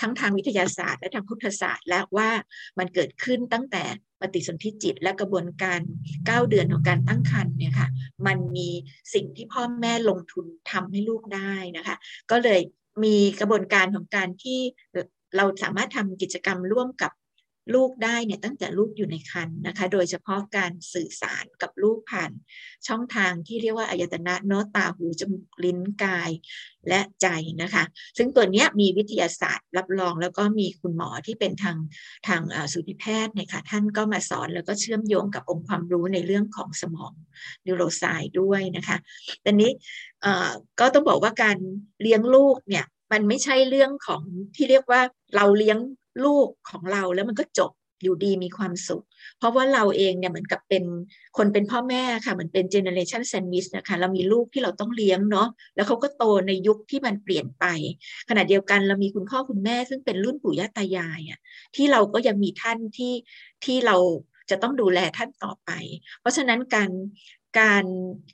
[0.00, 2.30] ทั้งทางวิทยาศาสตร์ และทางพุทธศาสตร์ และว่า
[2.78, 3.84] มันเกิดขึ้นตั้งแต่
[4.20, 5.80] ปฏิสนธิจิตและกระบวนการ
[6.14, 7.88] 9 เดือนของการตั้งครรภ์เนี่ยค่ะ
[8.26, 8.68] มันมี
[9.14, 11.96] สิ่งที่พ่อแม่ลงทุนทำให้ลูกได้นะคะ
[12.30, 12.60] ก็เลย
[13.04, 14.60] มีกระบวนการของการที่
[15.36, 17.12] เราสามารถทำกิจกรรมร่วมกับ
[17.74, 22.32] ลูกได้เนี่ยตั้งแต่ลูกอยู่ในครรภ์นะคะ โดยเฉพาะการสื่อสารกับลูกผ่าน
[22.88, 26.30] ช่องทางที่เรียกว่าอายตนะโนตาหูจมูกลิ้นกาย
[26.88, 27.26] และใจ
[27.62, 27.84] นะคะ
[28.16, 31.78] ซึ่งตัวนี้มีวิทยาศาสตร์รับรองแล้วก็มีคุณหมอที่เป็นทาง
[32.28, 37.12] ทางสูติแพทย์เนี่ยค่ะท่านก็มาสอนแล้วก็เชื่อมโยงกับองค์ความรู้ในเรื่องของสมอง
[37.66, 38.96] นิวโรไซด์ด้วยนะคะ
[39.44, 39.70] ตอนนี้
[40.80, 41.56] ก็ต้องบอกว่าการ
[42.02, 44.22] เลี้ยงลูกเนี่ยมันไม่ใช่เรื่องของ
[44.56, 45.00] ที่เรียกว่า
[45.36, 45.78] เราเลี้ยง
[46.24, 49.04] ลูกของเราแล้วมันก็จบอยู่ดีมีความสุข
[49.38, 50.84] เพราะว่าเราเองเนี่ยเหมือนกับเป็น
[51.36, 57.64] คนเป็นพ่อแม่ค่ะเหมือนเป็นเจเนเรชันแซนด์วิชนะคะเรามีลูกที่เราต้องเลี้ยงเนาะแล้วเขาก็โตในยุคที่มันเปลี่ยนไป
[58.28, 61.38] ขณะเดียวกันเรามีคุณพ่อคุณแม่ซึ่งเป็นรุ่นปู่ย่าตายายอะ
[61.76, 63.12] ที่เราก็ยังมีท่านที่
[63.64, 63.96] ที่เรา
[64.50, 65.70] จะต้องดูแลท่านต่อไป
[66.20, 66.90] เพราะฉะนั้นการ
[67.60, 67.84] การ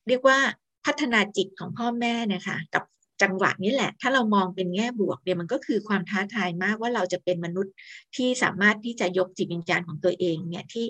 [0.08, 0.38] เรียกว่า
[0.86, 2.84] พัฒนาจิตของพ่อแม่นี่ยค่ะกับ
[3.22, 7.74] จังหวะนี้แหละ ถ้าเรามองเป็นแง่บวกเนี่ยมันก็คือความท้าทายมากว่าเราจะเป็นมนุษย์
[8.16, 10.86] ที่สามารถที่จะยกจิตวิญญาณของตัวเองเนี่ยที่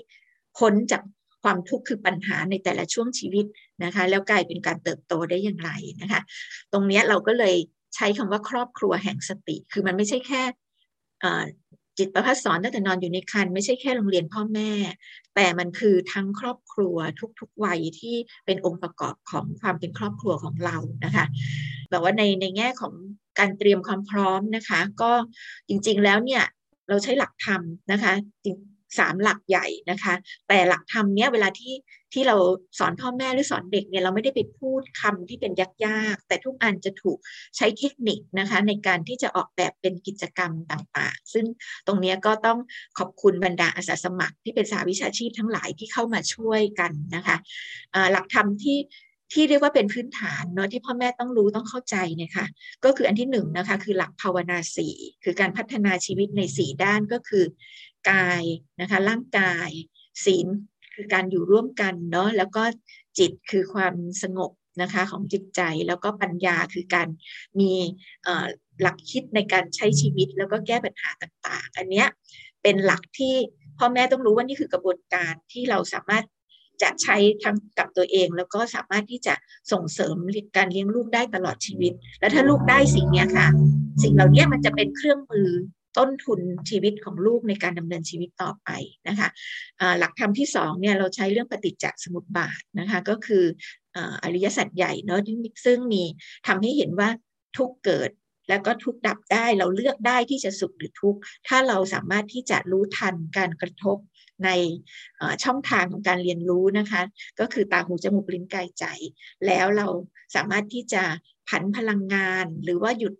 [0.57, 1.01] พ้นจาก
[1.43, 3.45] ความทุกข์คือปัญหาในแต่ละช่วงชีวิต
[3.83, 5.71] นะคะ แล้วกลายเป็นการเติบโตได้อย่างไร
[6.01, 6.21] นะคะ
[6.73, 7.55] ตรงนี้เราก็เลย
[7.95, 10.43] ใช้คำว่าครอบครัวแห่งสติ คือมันไม่ใช่แค่
[11.97, 14.71] จิตประพัฒสอนตั้งแต่นอนอยู่ในครรภ์ไม่ใช่แค่โรงเรียนพ่อแม่
[15.35, 16.97] แต่มันคือทั้งครอบครัว
[17.39, 18.15] ทุกๆวัยที่
[18.45, 21.25] เป็นองค์ประกอบของความเป็นครอบครัวของเรานะคะ
[21.89, 22.93] แบบว่าในในแง่ของ
[23.39, 25.11] การเตรียมความพร้อมนะคะ ก็
[25.67, 26.43] จริงๆแล้วเนี่ย
[26.89, 28.13] เราใช้หลักธรรมนะคะ
[28.97, 30.13] สามหลักใหญ่นะคะ
[30.47, 31.73] แต่หลักธรรมเนี้ยเวลาที่
[32.13, 32.35] ที่เรา
[32.79, 35.53] สอนพ่อแม่หรือสอนเด็กเนี่ยเราไม่ได้ไปพูดคำที่เป็น
[35.85, 37.17] ยากๆ แต่ทุกอันจะถูก
[37.57, 41.45] ใช้เทคนิคนะคะในการที่จะออกแบบเป็นกิจกรรมต่างๆ ซึ่ง
[41.87, 42.59] ตรงนี้ก็ต้อง
[42.99, 47.37] ขอบคุณบรรดาอาสาสมัครที่เป็นสาวิชาชีพทั้งหลายที่เข้ามาช่วยกันนะคะ
[48.11, 48.79] หลักธรรมที่
[49.33, 52.45] ที่เรียกว่าเป็นพื้นฐานเนาะที่พ่อแม่ต้องรู้ต้องเข้าใจนี่ยค่ะ
[52.85, 57.43] ก็คืออันที่หนึ่งนะคะคือหลักภาวนาสี่คือการพัฒนาชีวิตในสี่ด้านก็คือ
[58.11, 58.43] กาย
[58.81, 59.69] นะคะร่างกาย
[60.25, 60.47] ศีล
[60.93, 62.63] คือการอยู่ร่วมกันเนาะแล้วก็
[63.17, 63.93] จิตคือความ
[64.23, 64.51] สงบ
[64.81, 67.07] นะคะของจิตใจแล้วก็ปัญญาคือการ
[67.59, 67.71] มี
[68.81, 72.07] หลักคิดในการใช้ชีวิตแล้วก็แก้ปัญหาต่างๆ อันเนี้ย
[72.63, 73.35] เป็นหลักที่
[73.77, 76.23] พ่อแม่ต้องรู้ว่านี่คือกระบวนการที่เราสามารถ
[76.81, 79.33] จะใช้ทั้งกับตัวเอง แล้วก็สามารถที่จะ
[79.71, 80.15] ส่งเสริม
[80.57, 83.47] การเลี้ยงลูกได้ตลอดชีวิต แล้วถ้าลูกได้สิ่งนี้ค่ะ
[84.03, 85.49] สิ่งเหล่านี้มันจะเป็นเครื่องมือ
[85.97, 86.39] ต้นทุน
[86.69, 88.69] ชีวิตของลูกในการดำเนินชีวิตต่อไป
[89.07, 89.29] นะคะ
[89.99, 93.43] หลักธรรมที่สองเนี่ยเราใช้เรื่องปฏิจจสมุปบาทนะคะก็คือ
[94.23, 95.21] อริยสัจใหญ่เนาะ
[95.65, 96.03] ซึ่งมี
[96.47, 97.09] ทำให้เห็นว่า
[97.57, 98.11] ทุกเกิด
[98.49, 103.97] แล้วก็ทุกดับได้เราเลือกได้ที่จะสุขหรือทุกข์ถ้าเราสามารถที่จะรู้ทันการกระทบ
[104.45, 104.49] ใน
[105.43, 107.01] ช่องทางของการเรียนรู้นะคะ
[107.39, 108.85] ก็คือตาหูจมูกลิ้นกายใจ
[109.45, 109.87] แล้วเรา
[110.35, 111.03] สามารถที่จะ
[111.49, 113.13] ผันพลังงานหรือว่าหยุด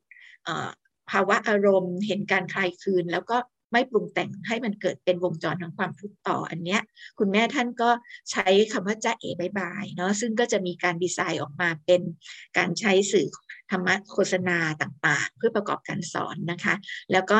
[1.11, 3.37] ภาวะอารมณ์ เห็นการคลายคืน แล้วก็
[3.73, 6.81] ไม่ปรุงแต่งให้มันเกิดเป็นวงจรของความทุกข์ต่ออันเนี้ย
[7.19, 7.89] คุณแม่ท่านก็
[8.31, 12.01] ใช้คำว่าจ้าเอ๋บายบายเนาะซึ่งก็จะมีการดีไซน์ออกมาเป็น
[12.57, 13.27] การใช้สื่อ
[13.71, 16.75] ธรรมะโฆษณาต่างๆ เพื่อประกอบการสอนนะคะ
[17.11, 17.37] แล้วก็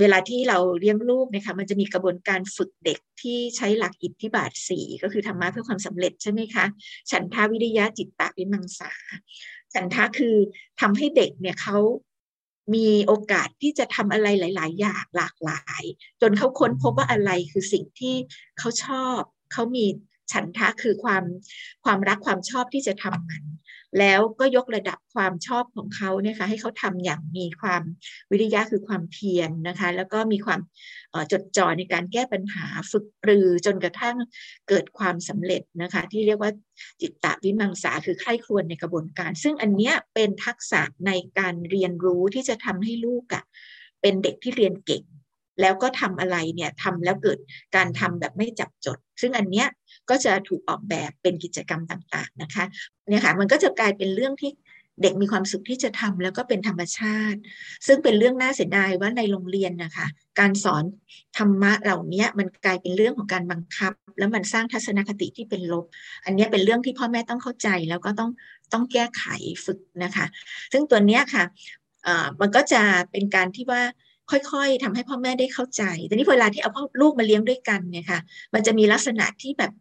[0.00, 6.64] เวลาที่เราเลี้ยงลูกนะคะมันจะมีกระบวนการฝึกเด็กที่ใช้หลักอิทธิบาทสี่ก็คือธรรมะเพื่อความสำเร็จใช่ไหมคะ
[7.10, 8.92] ฉันทาวิริยะจิตตะวิมังสา
[9.74, 10.36] ฉันทะคือ
[10.80, 11.78] ทำให้เด็กเนี่ยเขา
[12.74, 15.82] มีโอกาสที่จะทำอะไรหลาย ๆ อย่างหลากหลาย
[16.20, 18.14] จนเขาค้นพบว่าอะไรคือสิ่งที่
[18.58, 19.20] เขาชอบ
[19.52, 19.86] เขามี
[20.32, 21.24] ฉันทะคือความ
[21.84, 23.42] ความรักความชอบที่จะทำมัน
[23.98, 27.82] แล้วก็ยกระดับความชอบของเขาเนี่ยค่ะให้เขาทำอย่างมีความ
[28.30, 30.60] วิริยะคือความเพียรนนะคะ แล้วก็มีความ
[31.32, 34.16] จดจ่อในการแก้ปัญหาฝึกปรือจนกระทั่ง
[34.68, 36.52] เกิดความสำเร็จนะคะ ที่เรียกว่า
[37.00, 43.44] จิตตวิมังสาคือใคร่ครวญในกระบวนการ ซึ่งอันเนี้ยเป็นทักษะในการเรียนรู้ที่จะทำให้ลูกอะ
[44.00, 45.04] เป็นเด็กที่เรียนเก่ง
[45.60, 47.38] แล้วก็ทำอะไรเนี่ยทำแล้วเกิด
[47.76, 49.68] การทำแบบไม่จับจด ซึ่งอันเนี้ย
[50.10, 52.64] ก็จะถูกออกแบบเป็นกิจกรรมต่างๆนะคะ
[53.08, 54.50] เนี่ยค่ะมันก็จะกลายเป็นเรื่องที่
[55.02, 57.38] เด็กมีความสุขที่จะทำแล้วก็เป็นธรรมชาติ
[57.86, 60.06] ซึ่งเป็นเรื่องน่าเสียดายว่าในโรงเรียนนะคะ
[60.40, 60.84] การสอน
[61.38, 65.84] ธรรมะเหล่านี้มันกลายเป็นเรื่องของการบังคับ แล้วมันสร้างทัศนคติที่เป็นลบ
[66.24, 68.30] อันนี้เป็นเรื่องที่พ่อแม่ต้องเข้าใจแล้วก็ต้อง
[68.72, 69.24] ต้องแก้ไข
[69.64, 70.26] ฝึกนะคะ
[70.72, 71.44] ซึ่งตัวเนี้ยค่ะ
[72.40, 73.82] มันก็จะเป็นการที่ว่า
[74.30, 78.20] ค่อยๆทำให้พ่อแม่ได้เข้าใจ แต่นี้เวลาที่เอาพ่อลูกมาเลี้ยงด้วยกันเนี่ยค่ะ
[78.54, 79.72] มันจะมีลักษณะที่แบบ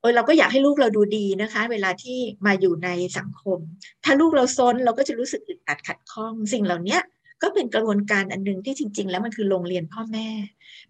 [0.00, 3.58] เออเราก็อยากให้ลูกเราดูดีนะคะ เวลาที่มาอยู่ในสังคม
[4.04, 6.98] ถ้าลูกเราซนเราก็จะรู้สึกอึดอัดขัดข้อง สิ่งเหล่านี้
[7.42, 10.28] ก็เป็นกระบวนการอันหนึ่งที่จริง ๆ แล้วมันคือโรงเรียนพ่อแม่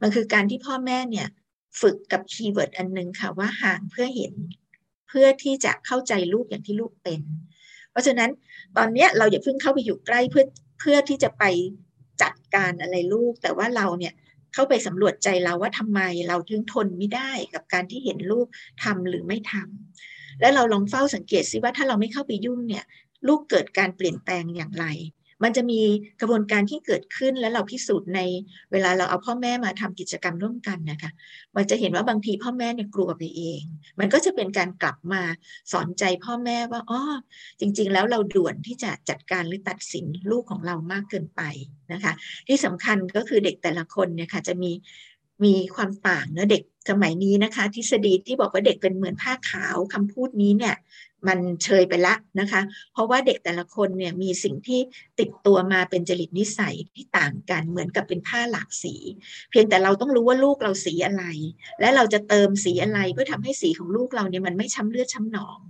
[0.03, 1.26] มันคือการที่พ่อแม่เนี่ย
[1.80, 4.32] ฝึกกับ keyword อันหนึ่งค่ะว่าห่างเพื่อเห็น
[5.09, 7.20] เพื่อที่จะเข้าใจลูกอย่างที่ลูกเป็น
[7.90, 8.30] เพราะฉะนั้น
[8.76, 10.44] ตอนนี้เราอย่าเพิ่งเข้าไปอยู่ใกล้เพื่อ
[10.80, 11.44] เพื่อที่จะไป
[12.23, 14.14] จัดการอะไรลูก แต่ว่าเราเนี่ย
[14.55, 18.47] เข้าไปสำรวจใจเราว่าทำไมเราถึงทนไม่ได้กับการที่เห็นลูก
[18.85, 22.85] ทำหรือไม่ทำและเราลองเฝ้าสังเกตซิว่าถ้าเราไม่เข้าไปยุ่งเนี่ย
[23.27, 24.87] ลูกเกิดการเปลี่ยนแปลงอย่างไร
[25.43, 25.80] มันจะมี
[26.20, 28.20] กระบวนการที่เกิดขึ้นแล้วเราพิสูจน์ใน
[28.72, 31.11] เวลาเราเอาพ่อแม่มาทำกิจกรรมร่วมกันนะคะ
[31.57, 33.61] มันจะเห็นว่าบางทีพ่อแม่เนี่ยกลัวไปเอง
[34.01, 35.22] มันก็จะเป็นการกลับมา
[35.72, 37.03] สอนใจพ่อแม่ว่าอ๋อ
[37.61, 41.43] จริง ๆ แล้วเราด่วนที่จะจัดการหรือตัดสินลูกของเรามากเกินไป
[41.93, 42.12] นะคะ
[42.49, 44.72] ที่สำคัญก็คือเด็กแต่ละคนเนี่ยค่ะจะมี
[45.45, 50.74] มีความต่างเนะเด็กสมัยนี้นะคะ ทฤษฎีที่บอกว่าเด็กเป็นเหมือนผ้าขาวคำพูดนี้เนี่ย
[51.27, 52.61] มันเชยไปละนะคะ
[52.93, 54.81] เพราะว่าเด็กแต่ละคนเนี่ยมีสิ่งที่
[55.21, 58.95] ติดตัวมาเป็นจริตนิสัยที่ต่างกันเหมือนกับเป็นผ้าหลากสี
[59.51, 61.25] เพียงแต่เราต้องรู้ว่าลูกเราสีอะไร
[61.81, 65.61] และเราจะเติมสีอะไรเพื่อทำให้สีของลูกเราเนี่ยมันไม่ช้ำเลือดช้ำหนอง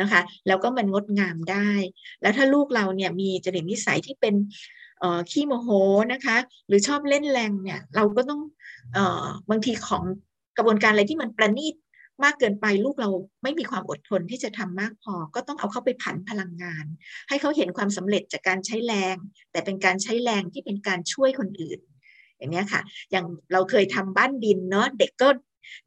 [0.00, 1.70] นะคะแล้วก็มันงดงามได้
[2.22, 4.34] แล้วถ้าลูกเราเนี่ยมีจริตนิสัยที่เป็น
[5.30, 5.68] ขี้โมโห
[6.12, 6.36] นะคะ
[6.66, 8.40] หรือชอบเล่นแรงเนี่ยเราก็ต้อง
[9.50, 10.04] บางทีของ
[10.56, 11.74] กระบวนการอะไรที่มันประณีต
[12.24, 13.10] มากเกินไปลูกเรา
[13.42, 16.84] ไม่มีความอดทนที่จะทำมากพอ ก็ต้องเอาเข้าไปผันพลังงาน
[17.28, 19.16] ให้เขาเห็นความสำเร็จจากการใช้แรง
[19.52, 21.80] แต่เป็นการใช้แรงที่เป็นการช่วยคนอื่น
[22.38, 25.28] อย่างนี้ค่ะ อย่างเราเคยทำบ้านดินเนาะเด็กก็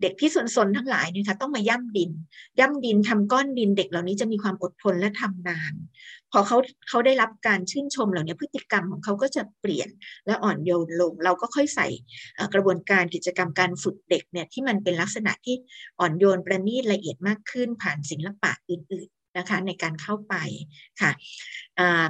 [0.02, 2.12] เด็กที่สนๆทั้งหลายเนี่ยค่ะต้องมาย่ำดิน
[2.60, 5.74] ย่ำดินทำก้อนดินเด็กเหล่านี้จะมีความอดทนและทำนาน
[6.34, 6.58] พอเขา
[6.90, 9.90] เขาได้รับการชื่นชมเหล่านี้พฤติกรรมของเขาก็จะเปลี่ยน
[10.26, 11.88] และอ่อนโยนลง เราก็ค่อยใส่
[12.54, 15.56] กระบวนการกิจกรรมการฝึกเด็กเนี่ยที่มันเป็นลักษณะที่
[16.00, 20.36] อ่อนโยนประณีตละเอียดมากขึ้นผ่านศิลปะอื่นๆนะคะในการเข้าไป
[21.02, 21.12] ค่ะ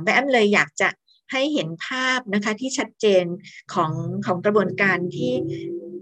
[0.03, 0.89] แม่แอมเลยอยากจะ
[1.31, 3.25] ให้เห็นภาพนะคะที่ชัดเจน
[3.73, 3.91] ของ
[4.25, 5.31] ของกระบวนการที่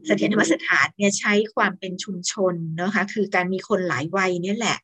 [0.05, 4.77] เสถียรธรรมสถานเนี่ยใช้ความเป็นชุมชนนะคะคือการมีคนหลายวัยนี่แหละ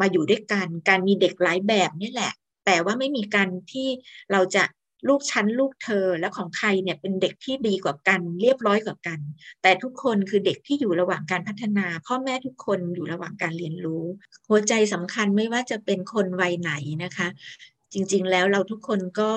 [0.00, 2.32] มาอยู่ด้วยกัน การมีเด็กหลายแบบนี่แหละ
[2.66, 3.88] แต่ว่าไม่มีการที่
[4.32, 4.64] เราจะ
[5.08, 9.20] ลูกชั้นลูกเธอและของใครเนี่ยเป็นเด็กที่ดีกว่ากัน เรียบร้อยกว่ากัน
[9.62, 14.04] แต่ทุกคนคือเด็กที่อยู่ระหว่างการพัฒนา พ่อแม่ทุกคนอยู่ระหว่างการเรียนรู้
[14.48, 16.72] หัวใจสำคัญไม่ว่าจะเป็นคนวัยไหน
[17.04, 17.28] นะคะ
[17.92, 19.30] จริงๆแล้วเราทุกคนก็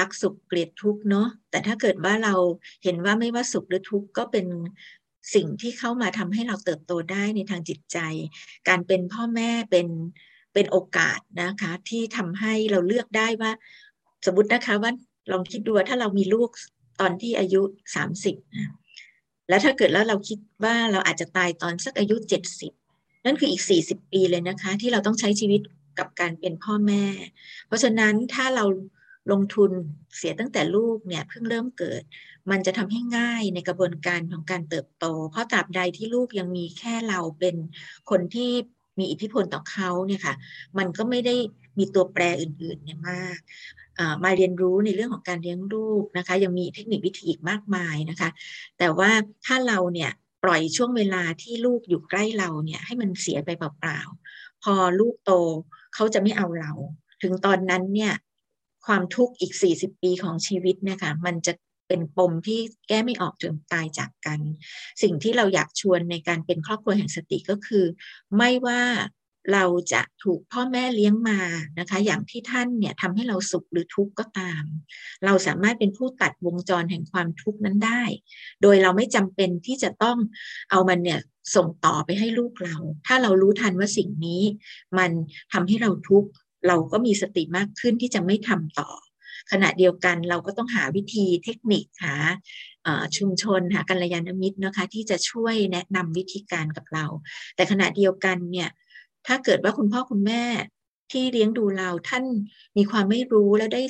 [0.00, 2.34] รักสุขเกลียดทุกเนาะแต่ถ้าเกิดว่าเรา
[2.84, 4.46] เห็นว่าไม่ว่าสุขหรือทุกข์ก็เป็น
[5.34, 7.98] สิ่งที่เข้ามาทำให้เราเติบโตได้ในทางจิตใจ
[8.68, 9.88] การเป็นพ่อแม่เป็น
[10.54, 13.52] เป็นโอกาสนะคะ ที่ทำให้เราเลือกได้ว่า
[14.26, 14.92] สมมตินะคะว่า
[15.32, 16.48] ลองคิดดูถ้าเรามีลูก
[17.00, 17.62] ตอนที่อายุ
[17.94, 18.70] สามสิบนะ
[19.48, 22.72] แล้วถ้าเกิดแล้วเราคิดว่าเราอาจจะตายตอนสักอายุเจ็ดสิบ
[23.24, 25.60] นั่นคืออีกสี่สิบปีเลยนะคะ ที่เราต้องใช้ชีวิต
[25.98, 27.04] กับการเป็นพ่อแม่
[27.66, 28.64] เพราะฉะนั้นถ้าเรา
[29.32, 29.70] ลงทุน
[30.16, 32.02] เสียตั้งแต่ลูกเนี่ยเพิ่งเริ่มเกิด
[32.50, 37.56] มันจะทำให้ง่ายในกระบวนการของการเติบโต เพราะตราบใดที่ลูกยังมีแค่เราเป็น
[38.10, 38.50] คนที่
[38.98, 40.34] มีอิทธิพลต่อเขาเนี่ยค่ะ
[40.78, 41.34] มันก็ไม่ได้
[41.78, 43.38] มีตัวแปรอื่นๆเนี่ยมาก
[44.24, 48.28] มาเรียนรู้ในเรื่องของการเลี้ยงลูกนะคะ ยังมีเทคนิควิธีอีกมากมายนะคะ
[48.78, 49.10] แต่ว่า
[49.46, 50.10] ถ้าเราเนี่ย
[50.44, 55.32] ปล่อยช่วงเวลาที่ลูกอยู่ใกล้เราเนี่ยให้มันเสียไปเปล่าๆพอลูกโต
[55.94, 56.72] เขาจะไม่เอาเรา
[57.22, 58.12] ถึงตอนนั้นเนี่ย
[58.86, 61.52] ความทุกข์อีก 40 ปีของชีวิตเนี่ยค่ะมันจะ
[61.90, 64.40] เป็นปมที่แก้ไม่ออกจนตายจากกัน
[65.02, 67.84] สิ่งที่เราอยากชวนในการเป็นครอบครัวแห่งสติก็คือ
[68.36, 68.82] ไม่ว่า
[69.52, 71.40] เราจะถูกพ่อแม่เลี้ยงมา
[71.78, 74.64] นะคะ อย่างที่ท่านเนี่ยทำให้เราสุขหรือทุกข์ก็ตาม
[75.24, 78.02] เราสามารถเป็นผู้ตัดวงจรแห่งความทุกข์นั้นได้
[78.62, 80.18] โดยเราไม่จำเป็นที่จะต้อง
[80.70, 81.20] เอามันเนี่ย
[81.54, 82.76] ส่งต่อไปให้ลูกเรา
[83.06, 84.42] ถ้าเรารู้ทันว่าสิ่งนี้
[84.98, 85.10] มัน
[85.52, 86.30] ทำให้เราทุกข์
[86.66, 88.90] เราก็มีสติมากขึ้นที่จะไม่ทำต่อ
[89.52, 92.14] ขณะเดียวกันเราก็ต้องหาวิธีเทคนิคหา
[93.16, 97.06] ชุมชนหากัลยาณมิตรนะคะที่จะช่วยแนะนำวิธีการกับเรา
[97.56, 98.68] แต่ขณะเดียวกันเนี่ย
[99.26, 100.44] ถ้าเกิดว่าคุณพ่อคุณแม่
[101.12, 102.24] ที่เลี้ยงดูเราท่าน
[102.76, 103.82] มีความไม่รู้และได้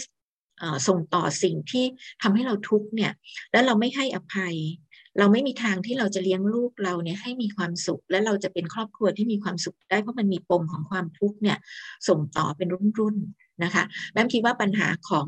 [0.89, 1.85] ส่งต่อสิ่งที่
[2.23, 3.13] ทำให้เราทุกข์เนี่ย
[3.53, 4.57] แล้วเราไม่ให้อภัย
[5.19, 11.59] เราไม่มีทางที่เราจะเลี้ยงลูกเราเนี่ยให้มีความสุข และเราจะเป็นครอบครัวที่มีความสุขได้เพราะมันมีปมของความทุกข์เนี่ย
[12.09, 15.27] ส่งต่อเป็นรุ่นๆนะคะแม่คิดว่าปัญหาของ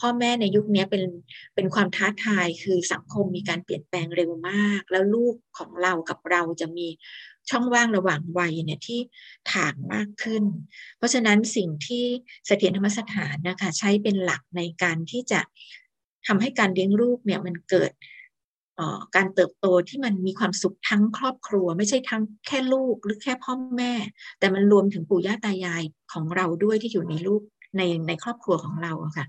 [0.00, 1.02] พ่อแม่ในยุคนี้เป็น
[1.54, 6.88] เป็นความท้าทายคือสังคมมีการเปลี่ยนแปลงเร็วมาก แล้วลูกของเรากับเราจะมี
[7.50, 9.00] ช่องว่างระหว่างวัยเนี่ยที่
[9.52, 10.44] ถ่างมากขึ้น
[10.96, 12.04] เพราะฉะนั้นสิ่งที่
[12.46, 15.40] เสถียรธรรมสถานนะคะใช้เป็นหลักในการที่จะ
[16.26, 17.92] ทำให้การเลี้ยงลูกเนี่ยมันเกิด
[19.16, 23.92] การเติบโตที่มันมีความสุขทั้งครอบครัว ไม่ใช่ทั้งแค่ลูกหรือแค่พ่อแม่
[24.38, 27.42] แต่มันรวมถึงปู่ย่าตายายของเราด้วยที่อยู่ในลูก
[27.76, 29.26] ในในครอบครัวของเราค่ะ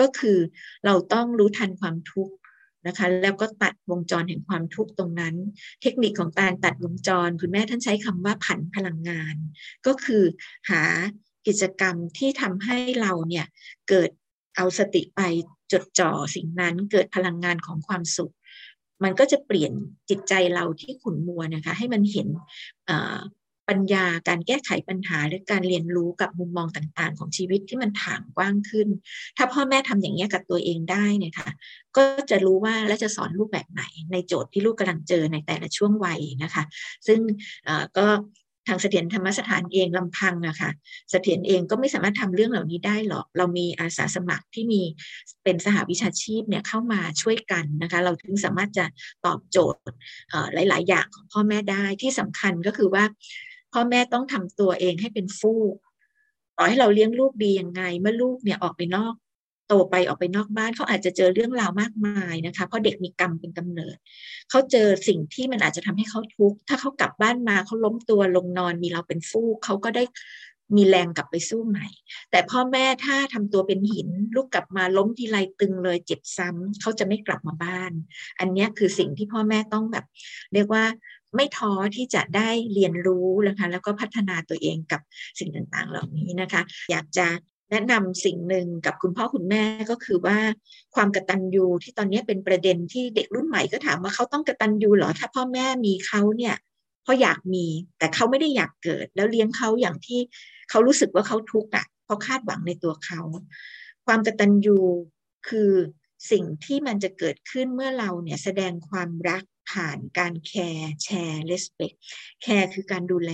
[0.00, 0.38] ก็คือ
[0.84, 2.34] เราต้องรู้ทันความทุกข์
[2.86, 5.34] นะคะแล้วก็ตัดวงจรแห่งความทุกข์ตรงนั้น
[5.82, 9.36] เทคนิคของการตัดวงจร คุณแม่ท่านใช้คำว่าผันพลังงาน
[9.86, 10.22] ก็คือ
[10.70, 10.82] หา
[11.46, 13.46] กิจกรรมที่ทำให้เราเนี่ย
[13.88, 14.10] เกิด
[14.56, 15.20] เอาสติไป
[15.72, 18.34] จดจ่อสิ่งนั้นเกิดพลังงานของความสุข
[19.04, 19.72] มันก็จะเปลี่ยน
[20.10, 22.28] จิตใจเราที่ขุนมัวนะคะ ให้มันเห็น
[23.68, 28.88] ปัญญาการแก้ไขปัญหาหรือการเรียนรู้กับมุมมองต่างๆ ของชีวิตที่มันถ่างกว้างขึ้น
[29.36, 31.48] ถ้าพ่อแม่ทำอย่างนี้กับตัวเองได้เนี่ยค่ะ
[31.96, 36.64] ก็จะรู้ว่าและจะสอนลูกแบบไหน ในโจทย์ที่ลูกกำลังเจอในแต่ละช่วงวัยนะคะ
[37.06, 37.20] ซึ่ง
[37.98, 38.06] ก็
[38.68, 40.70] ทางเสถียรธรรมสถานเองลำพังอะค่ะ
[41.10, 44.82] เสถียรเองก็ไม่สามารถทำเรื่องเหล่านี้ได้หรอก เรามีอาสาสมัครที่มี
[45.44, 48.84] เป็นสหวิชาชีพเนี่ยเข้ามาช่วยกันนะคะ เราถึงสามารถจะ
[49.26, 49.82] ตอบโจทย์
[50.54, 53.04] หลาย ๆ อย่างของพ่อแม่ได้ที่สำคัญก็คือว่า
[53.78, 55.76] พ่อแม่ต้องทำตัวเองให้เป็นฟูก
[56.56, 59.14] ต่อให้เราเลี้ยงลูกดียังไง เมื่อลูกเนี่ยออกไปนอก
[59.68, 63.96] โตไปออกไปนอกบ้านเขาอาจจะเจอเรื่องราวมากมายนะคะ เพราะเด็กมีกรรมเป็นกำเนิด
[64.50, 70.04] เขาเจอสิ่งที่มันอาจจะทำให้เขาทุกข์ถ้าเขากลับบ้านมาเขาล้มตัวลงนอนมีเราเป็นฟูกเขาก็ได้
[70.76, 71.86] มีแรงกลับไปสู้ใหม่
[72.30, 77.92] แต่พ่อแม่ถ้าทำตัวเป็นหิน ลูกกลับมาล้มทีไรตึงเลยเจ็บซ้ำเขาจะไม่กลับมาบ้าน
[78.40, 80.04] อันนี้คือสิ่งที่พ่อแม่ต้องแบบ
[80.54, 80.84] เรียกว่า
[81.34, 85.00] ไม่ท้อที่จะได้เรียนรู้นะคะแล้วก็พัฒนาตัวเองกับ
[85.38, 87.26] สิ่งต่างๆ เหล่านี้นะคะ อยากจะ
[87.70, 90.38] แนะนำสิ่งหนึ่งกับคุณพ่อคุณแม่ก็คือว่า
[90.94, 96.54] ความกระตัญญูที่ตอนนี้เป็นประเด็นที่เด็กรุ่นใหม่ก็ถามว่าเขาต้องกระตัญญูเหรอถ้าพ่อแม่มีเขาเนี่ย
[97.02, 97.66] เพราะอยากมี
[97.98, 100.20] แต่เขาไม่ได้อยากเกิด แล้วเลี้ยงเขาอย่างที่
[100.70, 103.20] เขารู้สึกว่าเขาทุกข์อะเพราะคาดหวังในตัวเขา
[104.06, 104.78] ความกระตัญญู
[105.48, 105.72] คือ
[106.30, 111.92] สิ่งที่มันจะเกิดขึ้นเมื่อเราเนี่ยแสดงความรัก ผ่านการแคร์แชร์เลสเปก
[112.42, 113.32] แคร์คือการดูแล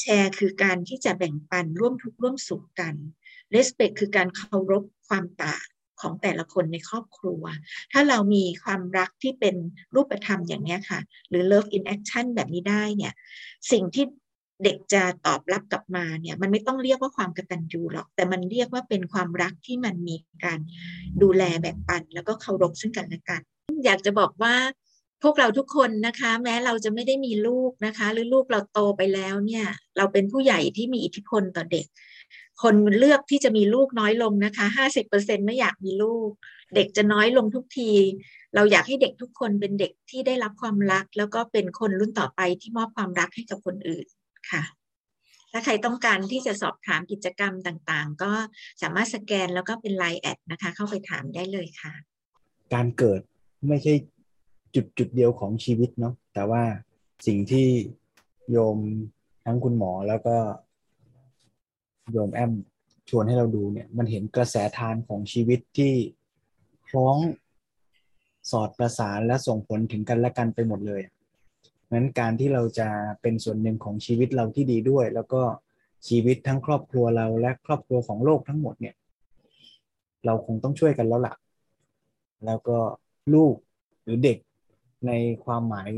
[0.00, 2.94] แชร์คือการที่จะแบ่งปันร่วมทุกข์ร่วมสุขกัน
[3.54, 5.66] respect คือการเคารพความต่าง
[6.00, 7.42] ของแต่ละคนในครอบครัว
[7.92, 9.56] ถ้าเรามีความรักที่เป็น
[9.94, 13.12] รูปธรรมอย่างนี้ค่ะ หรือ love in action แบบนี้ได้เนี่ย
[13.72, 14.06] สิ่งที่
[14.64, 20.60] เด็กจะตอบรับกลับมาเนี่ย มันไม่ต้องเรียกว่าความกตัญญูหรอก แต่มันเรียกว่าเป็นความรักที่มันมีการ
[21.22, 23.42] ดูแลแบ่งปัน แล้วก็เคารพซึ่งกันและกัน
[23.84, 24.54] อยากจะบอกว่า
[25.22, 29.66] พวกเราทุกคนนะคะ แม้เราจะไม่ได้มีลูกนะคะ หรือลูกเราโตไปแล้วเนี่ย
[29.96, 31.86] เราเป็นผู้ใหญ่ที่มีอิทธิพลต่อเด็ก
[32.62, 36.30] คนเลือกที่จะมีลูกน้อยลงนะคะห้าสิบเปอร์เซ็นไม่อยากมีลูก
[36.74, 37.92] เด็กจะน้อยลงทุกที
[38.54, 44.06] เราอยากให้เด็กทุกคนเป็นเด็กที่ได้รับความรัก แล้วก็เป็นคนรุ่นต่อไปที่มอบความรักให้กับคนอื่น
[44.50, 44.62] ค่ะ
[45.52, 48.32] ถ้าใครต้องการที่จะสอบถามกิจกรรมต่างๆ ก็
[48.82, 51.92] สามารถสแกนแล้วก็เป็นไลน์แอดนะคะ เข้าไปถามได้เลยค่ะ
[52.74, 53.20] การเกิด
[53.68, 53.94] ไม่ใช่
[54.74, 56.62] จุดจุดเดียวของชีวิตเนาะแต่ว่า
[57.26, 57.68] สิ่งที่
[58.50, 58.78] โยม
[59.44, 60.36] ทั้งคุณหมอแล้วก็
[62.12, 62.52] โยมแอม
[63.10, 65.92] ชวนให้เราดูเนี่ย มันเห็นกระแสทานของชีวิตที่
[66.88, 67.16] คล้อง
[68.50, 71.02] สอดประสานและส่งผลถึงกันและกันไปหมดเลย
[71.92, 72.88] นั้นการที่เราจะ
[73.22, 75.42] เป็นส่วนหนึ่งของชีวิตเราที่ดีด้วย แล้วก็
[76.08, 78.94] ชีวิตทั้งครอบครัวเราและครอบครัวของโลกทั้งหมดเนี่ย
[80.26, 81.34] เราคงต้องช่วยกันแล้วล่ะ
[82.46, 82.78] แล้วก็
[83.34, 83.54] ลูก
[84.02, 84.38] หรือเด็ก
[85.06, 85.12] ใน
[85.44, 85.92] ความหมาย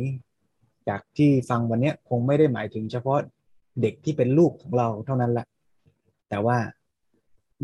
[0.88, 3.18] จากที่ฟังวันนี้คงไม่ได้หมายถึงเฉพาะ
[3.80, 5.46] เด็กที่เป็นลูกของเราเท่านั้นแหละ
[6.28, 6.58] แต่ว่า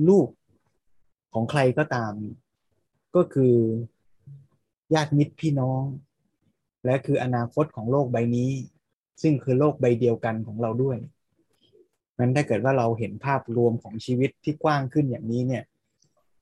[0.08, 0.28] ลูก
[1.34, 2.12] ของใครก็ตาม
[3.16, 3.54] ก็คือ
[4.94, 5.82] ญาติมิตรพี่น้อง
[6.84, 8.50] และคืออนาคตของโลกใบนี้
[9.22, 10.98] ซึ่งคือโลกใบเดียวกันของเราด้วย
[12.18, 15.64] นั้นถ้าเกิดว่าเราเห็นภาพรวมของชีวิตที่กว้างขึ้นอย่างนี้เนี่ย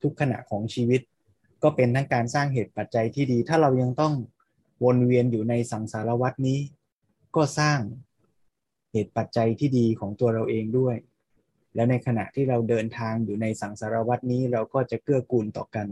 [0.01, 1.01] ทุกขณะของชีวิต
[1.63, 4.13] ก็เป็นทั้งการสร้างเหตุปัจจัยที่ดี ถ้าเรายังต้อง
[4.83, 6.59] วนเวียนอยู่ในสังสารวัตนี้
[7.35, 7.79] ก็สร้าง
[8.91, 10.95] เหตุปัจจัยที่ดีของตัวเราเองด้วย
[11.75, 15.87] แล้วในขณะที่เราเดินทางอยู่ในสังสารวัตนี้เราก็จะเกื้อกูลต่อกัน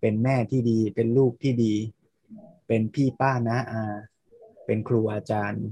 [0.00, 1.74] เป็นแม่ที่ดี เป็นลูกที่ดี
[2.68, 3.84] เป็นพี่ป้าน้าอา
[4.66, 5.64] เป็นครูอาจารย์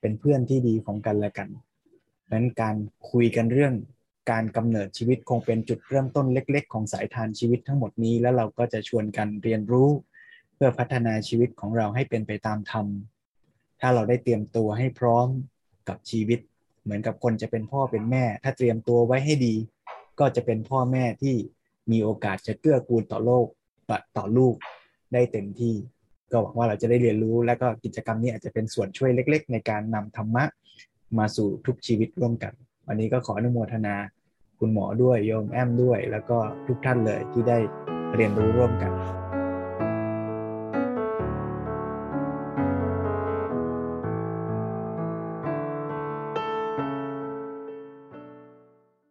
[0.00, 1.48] เป็นเพื่อนที่ดีของกันและกัน
[2.32, 2.76] นั้นการ
[3.10, 3.74] คุยกันเรื่อง
[4.30, 9.90] การกำเนิดชีวิตคงเป็นจุดเริ่มต้นเล็ก ๆ ของสายทานชีวิตทั้งหมดนี้ แล้วเราก็จะชวนกันเรียนรู้
[10.64, 12.86] พื่อพัฒนาชีวิตของเราให้เป็นไปตามธรรม
[13.80, 15.28] ถ้าเราได้เตรียมตัวให้พร้อม
[15.88, 16.38] กับชีวิต
[16.82, 19.54] เหมือนกับคนจะเป็นพ่อเป็นแม่ ถ้าเตรียมตัวไว้ให้ดี
[20.20, 21.36] ก็จะเป็นพ่อแม่ที่
[21.92, 23.46] มีโอกาสจะเกื้อกูลต่อโลก
[24.16, 24.54] ต่อลูก
[25.12, 25.74] ได้เต็มที่
[26.32, 30.44] ก็หวังว่าเราจะได้เรียนรู้ และก็กิจกรรมนี้อาจจะเป็นส่วนช่วยเล็ก ๆ ในการนำธรรมะ
[31.18, 32.52] มาสู่ทุกชีวิตร่วมกัน
[32.86, 33.96] วันนี้ก็ขออนุโมทนา
[34.58, 37.58] คุณหมอด้วยโยมแอมด้วย แล้วก็ทุกท่านเลยที่ได้
[38.14, 39.21] เรียนรู้ร่วมกัน